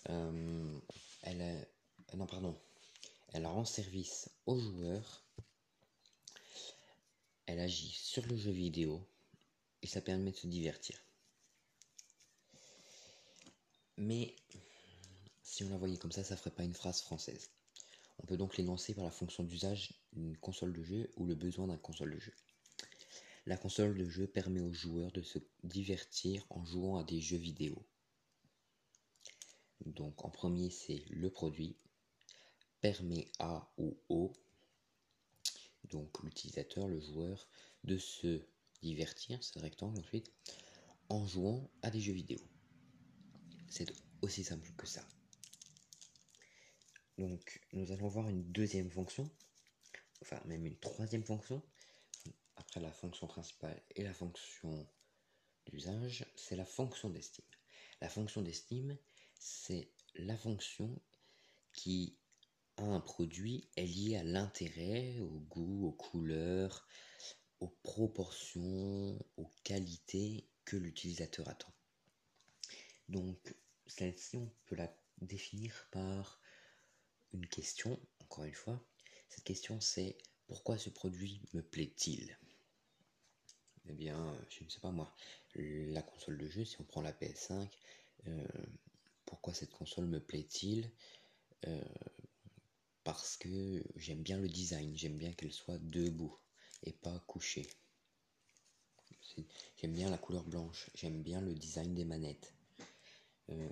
Euh, 0.09 0.79
elle 1.23 1.41
a, 1.41 2.15
non 2.15 2.27
pardon, 2.27 2.59
elle 3.31 3.45
rend 3.45 3.65
service 3.65 4.29
au 4.45 4.59
joueur. 4.59 5.25
Elle 7.45 7.59
agit 7.59 7.91
sur 7.91 8.25
le 8.27 8.37
jeu 8.37 8.51
vidéo 8.51 9.05
et 9.81 9.87
ça 9.87 10.01
permet 10.01 10.31
de 10.31 10.37
se 10.37 10.47
divertir. 10.47 11.01
Mais 13.97 14.35
si 15.43 15.63
on 15.63 15.69
la 15.69 15.77
voyait 15.77 15.97
comme 15.97 16.11
ça, 16.11 16.23
ça 16.23 16.37
ferait 16.37 16.51
pas 16.51 16.63
une 16.63 16.73
phrase 16.73 17.01
française. 17.01 17.49
On 18.19 18.25
peut 18.25 18.37
donc 18.37 18.57
l'énoncer 18.57 18.93
par 18.93 19.03
la 19.03 19.11
fonction 19.11 19.43
d'usage 19.43 19.93
d'une 20.13 20.37
console 20.37 20.73
de 20.73 20.83
jeu 20.83 21.11
ou 21.17 21.25
le 21.25 21.35
besoin 21.35 21.67
d'un 21.67 21.77
console 21.77 22.13
de 22.13 22.19
jeu. 22.19 22.33
La 23.45 23.57
console 23.57 23.97
de 23.97 24.07
jeu 24.07 24.27
permet 24.27 24.61
aux 24.61 24.73
joueurs 24.73 25.11
de 25.11 25.21
se 25.21 25.39
divertir 25.63 26.45
en 26.49 26.63
jouant 26.63 26.97
à 26.97 27.03
des 27.03 27.19
jeux 27.19 27.37
vidéo. 27.37 27.83
Donc 29.85 30.23
en 30.23 30.29
premier 30.29 30.69
c'est 30.69 31.03
le 31.09 31.29
produit, 31.31 31.75
permet 32.81 33.31
à 33.39 33.71
ou 33.77 33.97
au, 34.09 34.33
donc 35.89 36.21
l'utilisateur, 36.23 36.87
le 36.87 36.99
joueur, 36.99 37.47
de 37.83 37.97
se 37.97 38.41
divertir, 38.81 39.39
le 39.55 39.61
rectangle 39.61 39.99
ensuite, 39.99 40.31
en 41.09 41.25
jouant 41.27 41.69
à 41.81 41.91
des 41.91 42.01
jeux 42.01 42.13
vidéo. 42.13 42.39
C'est 43.69 43.91
aussi 44.21 44.43
simple 44.43 44.71
que 44.77 44.87
ça. 44.87 45.05
Donc 47.17 47.61
nous 47.73 47.91
allons 47.91 48.07
voir 48.07 48.29
une 48.29 48.43
deuxième 48.51 48.89
fonction, 48.89 49.29
enfin 50.21 50.41
même 50.45 50.65
une 50.65 50.77
troisième 50.77 51.23
fonction, 51.23 51.61
après 52.55 52.79
la 52.79 52.91
fonction 52.91 53.27
principale 53.27 53.81
et 53.95 54.03
la 54.03 54.13
fonction 54.13 54.87
d'usage, 55.67 56.25
c'est 56.35 56.55
la 56.55 56.65
fonction 56.65 57.09
d'estime. 57.09 57.45
La 58.01 58.09
fonction 58.09 58.41
d'estime, 58.41 58.97
c'est 59.35 59.91
la 60.15 60.37
fonction 60.37 60.99
qui 61.73 62.17
un 62.89 62.99
produit 62.99 63.67
est 63.75 63.85
lié 63.85 64.17
à 64.17 64.23
l'intérêt, 64.23 65.19
au 65.19 65.39
goût, 65.49 65.87
aux 65.87 65.91
couleurs, 65.91 66.87
aux 67.59 67.73
proportions, 67.83 69.17
aux 69.37 69.51
qualités 69.63 70.45
que 70.65 70.77
l'utilisateur 70.77 71.47
attend. 71.47 71.73
Donc, 73.09 73.55
celle-ci, 73.87 74.37
on 74.37 74.49
peut 74.65 74.75
la 74.75 74.93
définir 75.21 75.87
par 75.91 76.39
une 77.33 77.47
question, 77.47 77.99
encore 78.19 78.45
une 78.45 78.53
fois. 78.53 78.83
Cette 79.29 79.43
question, 79.43 79.79
c'est 79.79 80.17
pourquoi 80.47 80.77
ce 80.77 80.89
produit 80.89 81.41
me 81.53 81.61
plaît-il? 81.61 82.37
Eh 83.87 83.93
bien, 83.93 84.37
je 84.49 84.63
ne 84.63 84.69
sais 84.69 84.79
pas 84.79 84.91
moi, 84.91 85.13
la 85.55 86.01
console 86.01 86.37
de 86.37 86.47
jeu, 86.47 86.65
si 86.65 86.79
on 86.79 86.83
prend 86.83 87.01
la 87.01 87.13
PS5, 87.13 87.67
euh, 88.27 88.47
pourquoi 89.25 89.53
cette 89.53 89.71
console 89.71 90.05
me 90.05 90.19
plaît-il? 90.19 90.91
Euh, 91.67 91.81
Parce 93.03 93.37
que 93.37 93.83
j'aime 93.95 94.21
bien 94.21 94.37
le 94.37 94.47
design, 94.47 94.95
j'aime 94.95 95.17
bien 95.17 95.33
qu'elle 95.33 95.53
soit 95.53 95.79
debout 95.79 96.37
et 96.83 96.93
pas 96.93 97.19
couchée. 97.27 97.67
J'aime 99.77 99.93
bien 99.93 100.09
la 100.09 100.17
couleur 100.17 100.43
blanche, 100.43 100.89
j'aime 100.93 101.21
bien 101.23 101.41
le 101.41 101.55
design 101.55 101.95
des 101.95 102.05
manettes. 102.05 102.53
Euh, 103.49 103.69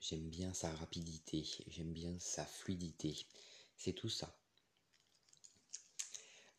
j'aime 0.00 0.28
bien 0.28 0.52
sa 0.52 0.70
rapidité, 0.74 1.46
j'aime 1.68 1.92
bien 1.92 2.18
sa 2.18 2.44
fluidité. 2.44 3.16
C'est 3.76 3.92
tout 3.92 4.08
ça. 4.08 4.36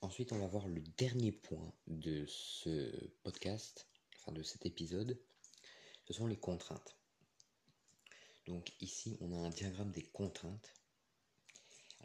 Ensuite, 0.01 0.31
on 0.31 0.39
va 0.39 0.47
voir 0.47 0.67
le 0.67 0.81
dernier 0.97 1.31
point 1.31 1.73
de 1.87 2.25
ce 2.27 2.91
podcast, 3.23 3.87
enfin 4.19 4.31
de 4.31 4.43
cet 4.43 4.65
épisode. 4.65 5.19
Ce 6.07 6.13
sont 6.13 6.27
les 6.27 6.37
contraintes. 6.37 6.95
Donc 8.45 8.71
ici, 8.79 9.17
on 9.19 9.33
a 9.33 9.37
un 9.37 9.49
diagramme 9.49 9.91
des 9.91 10.03
contraintes. 10.03 10.73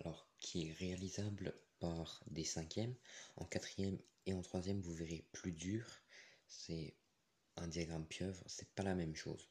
Alors, 0.01 0.27
qui 0.41 0.69
est 0.69 0.73
réalisable 0.73 1.55
par 1.79 2.23
des 2.27 2.45
cinquièmes. 2.45 2.95
En 3.37 3.45
quatrième 3.45 3.99
et 4.27 4.33
en 4.33 4.43
troisième, 4.43 4.81
vous 4.81 4.95
verrez 4.95 5.25
plus 5.33 5.53
dur. 5.53 5.87
C'est 6.49 6.95
un 7.57 7.69
diagramme 7.69 8.07
pieuvre, 8.07 8.43
c'est 8.47 8.71
pas 8.75 8.83
la 8.83 8.95
même 8.95 9.15
chose. 9.15 9.49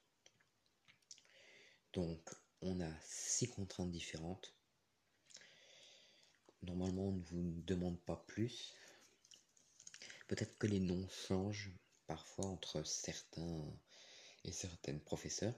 Donc, 1.94 2.30
on 2.62 2.80
a 2.82 2.92
six 3.04 3.48
contraintes 3.48 3.92
différentes 3.92 4.54
Normalement, 6.64 7.08
on 7.08 7.14
ne 7.14 7.24
vous 7.24 7.62
demande 7.66 8.00
pas 8.02 8.24
plus. 8.28 8.76
Peut-être 10.28 10.58
que 10.60 10.68
les 10.68 10.80
noms 10.80 11.08
changent 11.10 11.72
parfois 12.06 12.46
entre 12.46 12.84
certains 12.84 13.66
et 14.44 14.52
certaines 14.52 15.00
professeurs. 15.00 15.56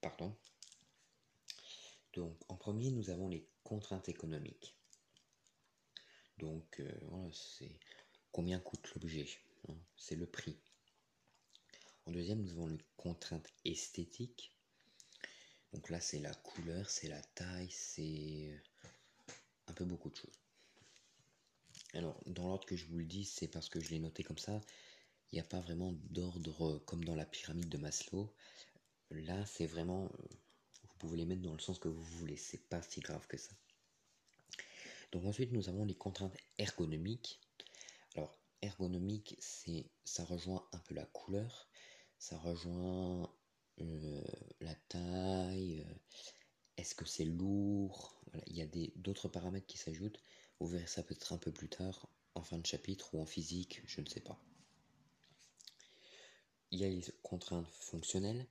Pardon. 0.00 0.34
Donc, 2.14 2.36
en 2.48 2.56
premier, 2.56 2.90
nous 2.90 3.10
avons 3.10 3.28
les 3.28 3.46
contraintes 3.68 4.08
économiques. 4.08 4.74
Donc, 6.38 6.80
euh, 6.80 6.90
voilà, 7.02 7.28
c'est 7.34 7.78
combien 8.32 8.58
coûte 8.60 8.90
l'objet. 8.94 9.28
Hein, 9.68 9.76
c'est 9.98 10.14
le 10.14 10.24
prix. 10.26 10.56
En 12.06 12.12
deuxième, 12.12 12.40
nous 12.40 12.52
avons 12.52 12.68
les 12.68 12.78
contraintes 12.96 13.52
esthétiques. 13.66 14.54
Donc 15.74 15.90
là, 15.90 16.00
c'est 16.00 16.18
la 16.18 16.32
couleur, 16.32 16.88
c'est 16.88 17.08
la 17.08 17.20
taille, 17.20 17.70
c'est 17.70 18.58
un 19.66 19.74
peu 19.74 19.84
beaucoup 19.84 20.08
de 20.08 20.16
choses. 20.16 20.40
Alors, 21.92 22.18
dans 22.24 22.48
l'ordre 22.48 22.64
que 22.64 22.76
je 22.76 22.86
vous 22.86 22.96
le 22.96 23.04
dis, 23.04 23.26
c'est 23.26 23.48
parce 23.48 23.68
que 23.68 23.80
je 23.80 23.90
l'ai 23.90 23.98
noté 23.98 24.22
comme 24.22 24.38
ça. 24.38 24.62
Il 25.30 25.34
n'y 25.34 25.40
a 25.40 25.44
pas 25.44 25.60
vraiment 25.60 25.92
d'ordre 26.08 26.78
comme 26.86 27.04
dans 27.04 27.16
la 27.16 27.26
pyramide 27.26 27.68
de 27.68 27.76
Maslow. 27.76 28.32
Là, 29.10 29.44
c'est 29.44 29.66
vraiment. 29.66 30.10
Vous 30.98 31.06
pouvez 31.06 31.18
les 31.18 31.26
mettre 31.26 31.42
dans 31.42 31.52
le 31.52 31.60
sens 31.60 31.78
que 31.78 31.86
vous 31.86 32.02
voulez. 32.02 32.36
C'est 32.36 32.68
pas 32.68 32.82
si 32.82 32.98
grave 32.98 33.24
que 33.28 33.36
ça. 33.36 33.54
Donc, 35.12 35.24
ensuite, 35.24 35.52
nous 35.52 35.68
avons 35.68 35.84
les 35.84 35.94
contraintes 35.94 36.36
ergonomiques. 36.58 37.40
Alors, 38.16 38.36
ergonomique, 38.62 39.36
c'est 39.38 39.86
ça 40.04 40.24
rejoint 40.24 40.66
un 40.72 40.78
peu 40.78 40.94
la 40.94 41.06
couleur, 41.06 41.68
ça 42.18 42.36
rejoint 42.38 43.32
euh, 43.80 44.24
la 44.60 44.74
taille, 44.88 45.86
euh, 45.88 45.94
est-ce 46.76 46.96
que 46.96 47.04
c'est 47.04 47.24
lourd? 47.24 48.20
Il 48.48 48.56
y 48.56 48.62
a 48.62 48.66
d'autres 48.96 49.28
paramètres 49.28 49.66
qui 49.66 49.78
s'ajoutent. 49.78 50.20
Vous 50.58 50.66
verrez 50.66 50.86
ça 50.88 51.04
peut-être 51.04 51.32
un 51.32 51.38
peu 51.38 51.52
plus 51.52 51.68
tard, 51.68 52.08
en 52.34 52.42
fin 52.42 52.58
de 52.58 52.66
chapitre 52.66 53.14
ou 53.14 53.20
en 53.20 53.26
physique, 53.26 53.82
je 53.86 54.00
ne 54.00 54.06
sais 54.06 54.20
pas. 54.20 54.38
Il 56.72 56.80
y 56.80 56.84
a 56.84 56.88
les 56.88 57.04
contraintes 57.22 57.68
fonctionnelles, 57.68 58.46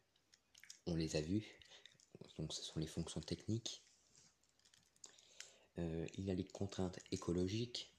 on 0.88 0.96
les 0.96 1.18
a 1.18 1.22
vues, 1.22 1.57
donc 2.40 2.54
ce 2.54 2.62
sont 2.64 2.80
les 2.80 2.88
fonctions 2.88 3.22
techniques. 3.22 3.82
Euh, 5.80 6.08
il 6.16 6.26
y 6.26 6.32
a 6.32 6.34
les 6.34 6.46
contraintes 6.46 7.00
écologiques, 7.12 7.92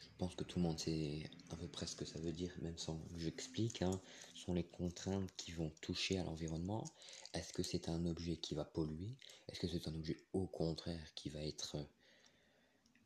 je 0.00 0.24
pense 0.24 0.34
que 0.34 0.42
tout 0.44 0.58
le 0.58 0.64
monde 0.64 0.78
sait 0.80 1.30
à 1.50 1.56
peu 1.56 1.68
près 1.68 1.86
ce 1.86 1.94
que 1.94 2.04
ça 2.04 2.18
veut 2.18 2.32
dire, 2.32 2.52
même 2.60 2.76
sans 2.76 2.98
que 2.98 3.18
j'explique. 3.18 3.82
Hein, 3.82 4.00
sont 4.34 4.52
les 4.52 4.64
contraintes 4.64 5.30
qui 5.36 5.52
vont 5.52 5.70
toucher 5.80 6.18
à 6.18 6.24
l'environnement. 6.24 6.84
Est-ce 7.34 7.52
que 7.52 7.62
c'est 7.62 7.88
un 7.88 8.04
objet 8.04 8.36
qui 8.36 8.54
va 8.54 8.64
polluer? 8.64 9.14
Est-ce 9.48 9.60
que 9.60 9.68
c'est 9.68 9.86
un 9.86 9.94
objet 9.94 10.16
au 10.32 10.46
contraire 10.46 11.14
qui 11.14 11.30
va 11.30 11.40
être 11.40 11.76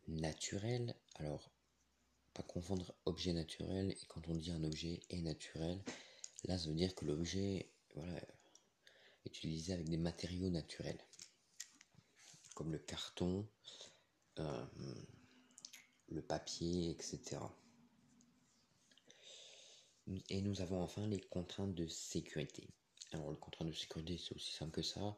naturel? 0.09 0.95
Alors, 1.17 1.51
pas 2.33 2.43
confondre 2.43 2.95
objet 3.05 3.35
naturel 3.35 3.91
et 3.91 4.07
quand 4.09 4.27
on 4.29 4.35
dit 4.35 4.51
un 4.51 4.65
objet 4.65 5.01
est 5.11 5.21
naturel, 5.21 5.79
là 6.45 6.57
ça 6.57 6.69
veut 6.69 6.75
dire 6.75 6.95
que 6.95 7.05
l'objet 7.05 7.69
voilà, 7.95 8.19
est 9.25 9.37
utilisé 9.37 9.73
avec 9.73 9.89
des 9.89 9.99
matériaux 9.99 10.51
naturels, 10.51 11.05
comme 12.55 12.73
le 12.73 12.79
carton. 12.79 13.47
Euh, 14.39 14.65
le 16.09 16.23
papier, 16.23 16.91
etc. 16.91 17.41
Et 20.29 20.41
nous 20.43 20.61
avons 20.61 20.83
enfin 20.83 21.07
les 21.07 21.21
contraintes 21.21 21.75
de 21.75 21.87
sécurité. 21.87 22.69
Alors, 23.13 23.31
les 23.31 23.39
contraintes 23.39 23.69
de 23.69 23.73
sécurité, 23.73 24.19
c'est 24.19 24.35
aussi 24.35 24.53
simple 24.53 24.73
que 24.73 24.83
ça. 24.83 25.17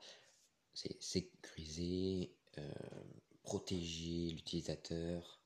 C'est 0.72 1.00
sécuriser, 1.02 2.34
euh, 2.58 2.72
protéger 3.42 4.30
l'utilisateur. 4.30 5.40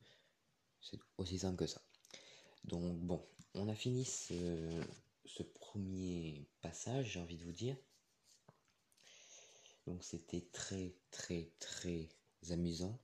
C'est 0.81 0.99
aussi 1.19 1.39
simple 1.39 1.57
que 1.57 1.67
ça. 1.67 1.83
Donc, 2.65 2.99
bon, 3.01 3.27
on 3.55 3.69
a 3.69 3.75
fini 3.75 4.05
ce 4.05 5.43
premier 5.43 6.47
passage, 6.61 7.13
j'ai 7.13 7.21
envie 7.21 7.37
de 7.37 7.45
vous 7.45 7.53
dire. 7.53 7.77
Donc, 9.89 10.05
c'était 10.05 10.47
très, 10.53 10.95
très, 11.11 11.51
très 11.61 12.11
amusant. 12.51 13.01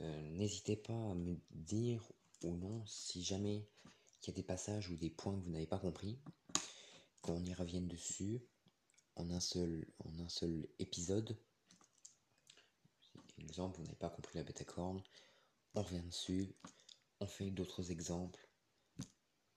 Euh, 0.00 0.30
n'hésitez 0.30 0.74
pas 0.74 0.92
à 0.92 1.14
me 1.14 1.36
dire 1.52 2.02
ou 2.42 2.56
non 2.56 2.84
si 2.84 3.22
jamais 3.22 3.64
il 4.20 4.26
y 4.26 4.30
a 4.30 4.32
des 4.32 4.42
passages 4.42 4.90
ou 4.90 4.96
des 4.96 5.08
points 5.08 5.38
que 5.38 5.44
vous 5.44 5.52
n'avez 5.52 5.68
pas 5.68 5.78
compris, 5.78 6.18
qu'on 7.22 7.44
y 7.44 7.54
revienne 7.54 7.86
dessus 7.86 8.42
en 9.14 9.30
un 9.30 9.38
seul, 9.38 9.86
en 10.00 10.18
un 10.18 10.26
épisode. 10.80 11.38
Exemple, 13.38 13.76
vous 13.76 13.84
n'avez 13.84 13.96
pas 13.96 14.10
compris 14.10 14.36
la 14.36 14.42
bêta 14.42 14.64
corne, 14.64 15.00
on 15.76 15.82
revient 15.82 16.02
dessus, 16.02 16.56
on 17.20 17.28
fait 17.28 17.52
d'autres 17.52 17.92
exemples, 17.92 18.48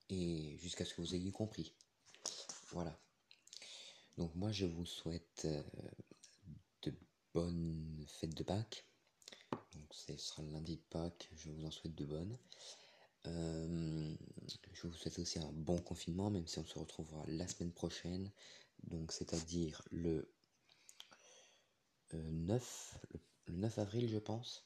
et 0.10 0.56
jusqu'à 0.60 0.86
ce 0.86 0.94
que 0.94 1.02
vous 1.02 1.16
ayez 1.16 1.32
compris. 1.32 1.74
Voilà. 2.70 2.96
Donc 4.18 4.36
moi 4.36 4.52
je 4.52 4.66
vous 4.66 4.86
souhaite 4.86 5.46
euh, 5.46 5.64
bonnes 7.38 8.06
fêtes 8.08 8.36
de 8.36 8.44
Pâques 8.44 8.88
donc 9.52 9.94
ce 9.94 10.18
sera 10.18 10.44
le 10.44 10.50
lundi 10.50 10.76
de 10.76 10.82
Pâques, 10.90 11.30
je 11.36 11.50
vous 11.50 11.66
en 11.66 11.72
souhaite 11.72 11.96
de 11.96 12.06
bonnes. 12.06 12.38
Euh, 13.28 14.16
je 14.74 14.88
vous 14.88 14.94
souhaite 14.94 15.20
aussi 15.20 15.40
un 15.40 15.52
bon 15.52 15.78
confinement, 15.80 16.30
même 16.30 16.48
si 16.48 16.60
on 16.60 16.66
se 16.66 16.80
retrouvera 16.80 17.24
la 17.28 17.48
semaine 17.48 17.72
prochaine, 17.72 18.32
donc 18.84 19.12
c'est-à-dire 19.12 19.82
le 19.92 20.34
9, 22.14 23.00
euh, 23.16 23.18
le 23.48 23.56
9 23.58 23.80
avril 23.80 24.10
je 24.10 24.18
pense. 24.18 24.66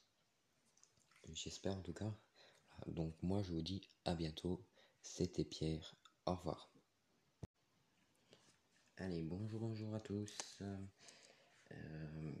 J'espère 1.32 1.76
en 1.76 1.82
tout 1.82 1.94
cas. 1.94 2.12
Donc 2.86 3.14
moi 3.22 3.42
je 3.42 3.52
vous 3.52 3.62
dis 3.62 3.82
à 4.04 4.14
bientôt. 4.14 4.64
C'était 5.02 5.44
Pierre. 5.44 5.96
Au 6.26 6.34
revoir. 6.34 6.70
Allez, 8.96 9.22
bonjour, 9.22 9.60
bonjour 9.60 9.94
à 9.94 10.00
tous. 10.00 10.62
Euh, 11.72 12.32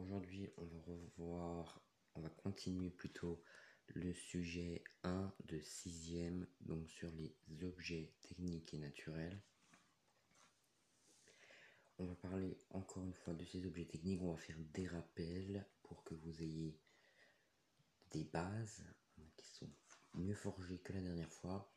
aujourd'hui, 0.00 0.48
on 0.56 0.64
va 0.64 0.78
revoir 0.86 1.80
on 2.14 2.20
va 2.20 2.30
continuer 2.30 2.90
plutôt 2.90 3.42
le 3.88 4.12
sujet 4.12 4.82
1 5.04 5.32
de 5.46 5.58
6ème, 5.58 6.46
donc 6.60 6.88
sur 6.88 7.10
les 7.12 7.34
objets 7.62 8.12
techniques 8.20 8.74
et 8.74 8.78
naturels. 8.78 9.40
On 11.98 12.04
va 12.04 12.14
parler 12.14 12.56
encore 12.70 13.04
une 13.04 13.14
fois 13.14 13.34
de 13.34 13.44
ces 13.44 13.66
objets 13.66 13.84
techniques, 13.84 14.22
on 14.22 14.32
va 14.32 14.38
faire 14.38 14.58
des 14.72 14.86
rappels 14.86 15.66
pour 15.82 16.02
que 16.04 16.14
vous 16.14 16.42
ayez 16.42 16.78
des 18.12 18.24
bases 18.24 18.84
qui 19.36 19.48
sont 19.48 19.70
mieux 20.14 20.34
forgées 20.34 20.78
que 20.78 20.92
la 20.92 21.00
dernière 21.00 21.32
fois. 21.32 21.72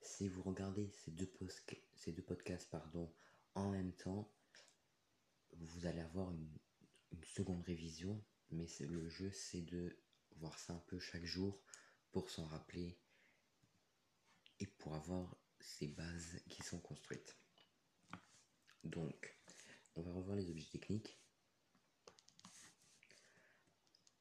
Si 0.00 0.28
vous 0.28 0.42
regardez 0.42 0.88
ces 0.90 1.10
deux, 1.10 1.30
ces 1.94 2.12
deux 2.12 2.22
podcasts 2.22 2.70
pardon, 2.70 3.10
en 3.54 3.70
même 3.70 3.92
temps, 3.92 4.30
vous 5.58 5.86
allez 5.86 6.00
avoir 6.00 6.30
une 6.32 7.24
seconde 7.24 7.62
révision 7.62 8.22
mais 8.50 8.66
le 8.80 9.08
jeu 9.08 9.30
c'est 9.32 9.62
de 9.62 9.98
voir 10.36 10.58
ça 10.58 10.74
un 10.74 10.82
peu 10.86 10.98
chaque 10.98 11.24
jour 11.24 11.60
pour 12.12 12.30
s'en 12.30 12.44
rappeler 12.46 12.98
et 14.60 14.66
pour 14.66 14.94
avoir 14.94 15.36
ces 15.60 15.88
bases 15.88 16.40
qui 16.48 16.62
sont 16.62 16.78
construites. 16.78 17.36
Donc, 18.84 19.36
on 19.96 20.02
va 20.02 20.12
revoir 20.12 20.36
les 20.36 20.48
objets 20.50 20.68
techniques. 20.68 21.18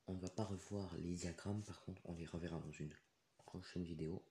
On 0.08 0.14
ne 0.14 0.20
va 0.20 0.30
pas 0.30 0.44
revoir 0.44 0.96
les 0.98 1.14
diagrammes, 1.14 1.64
par 1.64 1.82
contre, 1.82 2.02
on 2.06 2.16
les 2.16 2.26
reverra 2.26 2.60
dans 2.60 2.72
une 2.72 2.94
prochaine 3.38 3.84
vidéo 3.84 4.24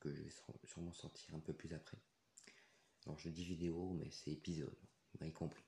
que 0.00 0.12
je 0.12 0.22
vais 0.22 0.32
sûrement 0.64 0.92
sortir 0.92 1.34
un 1.34 1.40
peu 1.40 1.52
plus 1.52 1.72
après. 1.74 1.98
Alors, 3.06 3.18
je 3.18 3.28
dis 3.28 3.44
vidéo, 3.44 3.92
mais 3.94 4.10
c'est 4.10 4.32
épisode, 4.32 4.76
vous 5.12 5.18
m'avez 5.20 5.32
compris. 5.32 5.67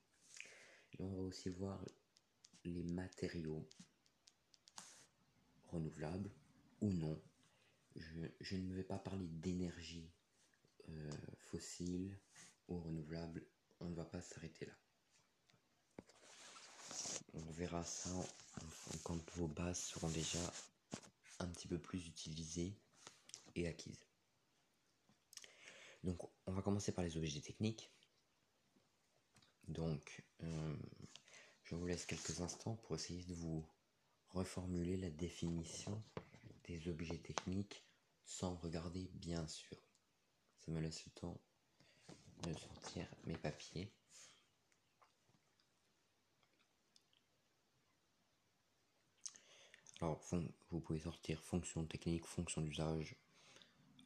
On 0.98 1.08
va 1.08 1.22
aussi 1.22 1.48
voir 1.48 1.82
les 2.64 2.82
matériaux 2.82 3.66
renouvelables 5.68 6.30
ou 6.80 6.90
non. 6.90 7.20
Je, 8.40 8.56
ne 8.56 8.74
vais 8.74 8.84
pas 8.84 8.98
parler 8.98 9.26
d'énergie 9.26 10.10
euh, 10.88 11.10
fossile 11.38 12.18
ou 12.68 12.78
renouvelable. 12.80 13.44
On 13.80 13.86
ne 13.86 13.94
va 13.94 14.04
pas 14.04 14.20
s'arrêter 14.20 14.66
là. 14.66 14.72
On 17.34 17.50
verra 17.52 17.84
ça 17.84 18.10
quand 19.04 19.18
vos 19.36 19.48
bases 19.48 19.80
seront 19.80 20.08
déjà 20.10 20.38
un 21.38 21.46
petit 21.46 21.68
peu 21.68 21.78
plus 21.78 22.06
utilisées 22.06 22.74
et 23.54 23.68
acquises. 23.68 24.04
Donc 26.04 26.18
on 26.46 26.52
va 26.52 26.62
commencer 26.62 26.92
par 26.92 27.04
les 27.04 27.16
objets 27.16 27.40
techniques. 27.40 27.90
Donc 29.68 30.24
euh, 30.42 30.76
je 31.64 31.74
vous 31.74 31.86
laisse 31.86 32.06
quelques 32.06 32.40
instants 32.40 32.76
pour 32.76 32.96
essayer 32.96 33.24
de 33.24 33.34
vous 33.34 33.64
reformuler 34.30 34.96
la 34.96 35.10
définition 35.10 36.02
des 36.64 36.88
objets 36.88 37.18
techniques 37.18 37.84
sans 38.24 38.56
regarder 38.56 39.10
bien 39.14 39.46
sûr. 39.48 39.76
Ça 40.58 40.70
me 40.72 40.80
laisse 40.80 41.04
le 41.04 41.12
temps 41.12 41.40
de 42.42 42.52
sortir 42.54 43.06
mes 43.24 43.36
papiers. 43.36 43.92
Alors, 50.00 50.24
vous 50.70 50.80
pouvez 50.80 51.00
sortir 51.00 51.42
fonction 51.42 51.84
technique, 51.84 52.24
fonction 52.24 52.62
d'usage. 52.62 53.16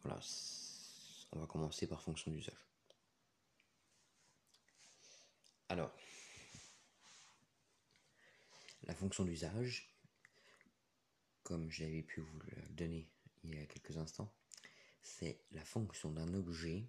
Voilà, 0.03 0.21
on 1.33 1.39
va 1.39 1.47
commencer 1.47 1.87
par 1.87 2.03
fonction 2.03 2.33
d'usage. 2.33 2.74
Alors, 5.75 5.93
la 8.85 8.95
fonction 8.95 9.25
d'usage, 9.25 9.93
comme 11.43 11.69
j'avais 11.69 12.03
pu 12.03 12.21
vous 12.21 12.39
le 12.39 12.63
donner 12.75 13.09
il 13.43 13.57
y 13.57 13.59
a 13.59 13.67
quelques 13.67 13.97
instants, 13.97 14.33
c'est 15.03 15.41
la 15.51 15.65
fonction 15.65 16.13
d'un 16.13 16.33
objet 16.33 16.87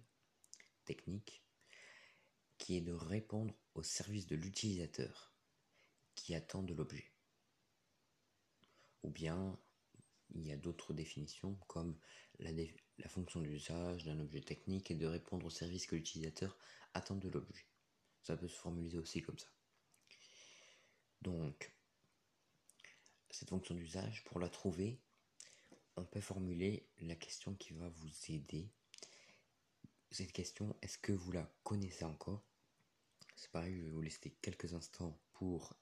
technique 0.84 1.42
qui 2.58 2.76
est 2.76 2.80
de 2.80 2.92
répondre 2.92 3.52
au 3.74 3.82
service 3.82 4.28
de 4.28 4.36
l'utilisateur 4.36 5.34
qui 6.14 6.36
attend 6.36 6.62
de 6.62 6.72
l'objet. 6.72 7.10
Ou 9.02 9.10
bien, 9.10 9.58
il 10.32 10.46
y 10.46 10.52
a 10.52 10.56
d'autres 10.56 10.94
définitions 10.94 11.56
comme 11.66 11.98
la, 12.38 12.52
la 12.52 13.08
fonction 13.08 13.40
d'usage 13.40 14.04
d'un 14.04 14.20
objet 14.20 14.42
technique 14.42 14.92
est 14.92 14.94
de 14.94 15.06
répondre 15.06 15.46
au 15.46 15.50
service 15.50 15.88
que 15.88 15.96
l'utilisateur 15.96 16.56
attend 16.94 17.16
de 17.16 17.28
l'objet. 17.28 17.66
Ça 18.26 18.36
peut 18.36 18.48
se 18.48 18.56
formuler 18.56 18.98
aussi 18.98 19.22
comme 19.22 19.38
ça. 19.38 19.46
Donc, 21.22 21.72
cette 23.30 23.50
fonction 23.50 23.76
d'usage, 23.76 24.24
pour 24.24 24.40
la 24.40 24.48
trouver, 24.48 25.00
on 25.94 26.04
peut 26.04 26.20
formuler 26.20 26.90
la 26.98 27.14
question 27.14 27.54
qui 27.54 27.72
va 27.72 27.88
vous 27.88 28.10
aider. 28.28 28.68
Cette 30.10 30.32
question, 30.32 30.76
est-ce 30.82 30.98
que 30.98 31.12
vous 31.12 31.30
la 31.30 31.48
connaissez 31.62 32.04
encore? 32.04 32.44
C'est 33.36 33.52
pareil, 33.52 33.76
je 33.76 33.84
vais 33.84 33.90
vous 33.90 34.02
laisser 34.02 34.32
quelques 34.42 34.74
instants 34.74 35.16
pour 35.34 35.78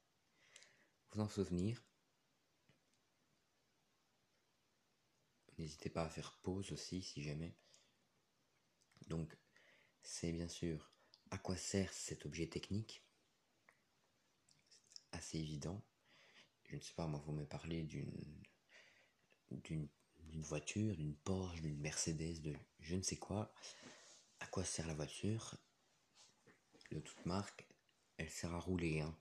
vous 1.12 1.22
en 1.22 1.28
souvenir. 1.30 1.82
N'hésitez 5.56 5.88
pas 5.88 6.04
à 6.04 6.10
faire 6.10 6.36
pause 6.42 6.72
aussi 6.72 7.00
si 7.00 7.22
jamais. 7.22 7.56
Donc, 9.06 9.34
c'est 10.02 10.32
bien 10.32 10.48
sûr 10.48 10.93
à 11.34 11.38
quoi 11.38 11.56
sert 11.56 11.92
cet 11.92 12.26
objet 12.26 12.46
technique? 12.46 13.02
Assez 15.10 15.38
évident 15.38 15.82
je 16.66 16.76
ne 16.76 16.80
sais 16.80 16.94
pas, 16.94 17.06
moi, 17.06 17.22
vous 17.26 17.32
me 17.32 17.44
parlez 17.44 17.82
d'une 17.84 18.42
voiture, 20.42 20.96
d'une 20.96 21.14
Porsche, 21.14 21.60
d'une 21.60 21.78
Mercedes, 21.78 22.40
de 22.40 22.56
je 22.80 22.96
ne 22.96 23.02
sais 23.02 23.16
quoi. 23.16 23.52
À 24.40 24.46
quoi 24.46 24.64
sert 24.64 24.86
la 24.86 24.94
voiture? 24.94 25.56
De 26.90 27.00
toute 27.00 27.26
marque, 27.26 27.68
elle 28.16 28.30
sert 28.30 28.54
à 28.54 28.58
rouler. 28.58 29.02
Hein. 29.02 29.16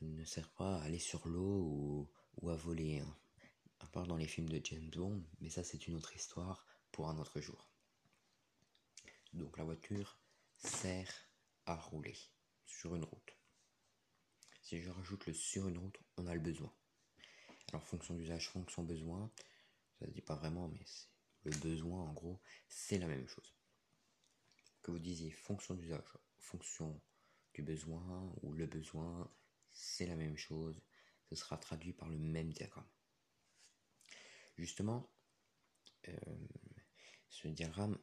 Elle 0.00 0.14
ne 0.14 0.24
sert 0.24 0.50
pas 0.50 0.76
à 0.76 0.82
aller 0.82 0.98
sur 0.98 1.28
l'eau 1.28 2.10
ou, 2.42 2.50
à 2.50 2.56
voler. 2.56 3.00
Hein. 3.00 3.16
À 3.78 3.86
part 3.86 4.06
dans 4.06 4.16
les 4.16 4.26
films 4.26 4.48
de 4.48 4.60
James 4.64 4.90
Bond, 4.90 5.22
mais 5.40 5.48
ça 5.48 5.64
c'est 5.64 5.86
une 5.86 5.94
autre 5.94 6.14
histoire 6.14 6.66
pour 6.92 7.08
un 7.08 7.18
autre 7.18 7.40
jour. 7.40 7.70
Donc 9.32 9.56
la 9.56 9.64
voiture 9.64 10.18
sert 10.60 11.12
à 11.66 11.74
rouler 11.74 12.16
sur 12.66 12.94
une 12.94 13.04
route. 13.04 13.36
Si 14.62 14.80
je 14.80 14.90
rajoute 14.90 15.26
le 15.26 15.32
sur 15.32 15.66
une 15.68 15.78
route, 15.78 15.98
on 16.16 16.26
a 16.26 16.34
le 16.34 16.40
besoin. 16.40 16.72
Alors 17.72 17.86
fonction 17.86 18.14
d'usage, 18.14 18.48
fonction 18.48 18.82
besoin, 18.82 19.30
ça 19.98 20.06
se 20.06 20.10
dit 20.10 20.22
pas 20.22 20.36
vraiment, 20.36 20.68
mais 20.68 20.84
le 21.44 21.56
besoin 21.58 22.02
en 22.02 22.12
gros, 22.12 22.40
c'est 22.68 22.98
la 22.98 23.06
même 23.06 23.26
chose. 23.26 23.54
Que 24.82 24.90
vous 24.90 24.98
disiez 24.98 25.30
fonction 25.30 25.74
d'usage, 25.74 26.18
fonction 26.38 27.00
du 27.54 27.62
besoin 27.62 28.32
ou 28.42 28.52
le 28.52 28.66
besoin, 28.66 29.32
c'est 29.70 30.06
la 30.06 30.16
même 30.16 30.36
chose. 30.36 30.80
Ce 31.28 31.36
sera 31.36 31.56
traduit 31.56 31.92
par 31.92 32.08
le 32.08 32.18
même 32.18 32.52
diagramme. 32.52 32.88
Justement, 34.58 35.10
euh, 36.08 36.16
ce 37.28 37.48
diagramme, 37.48 37.98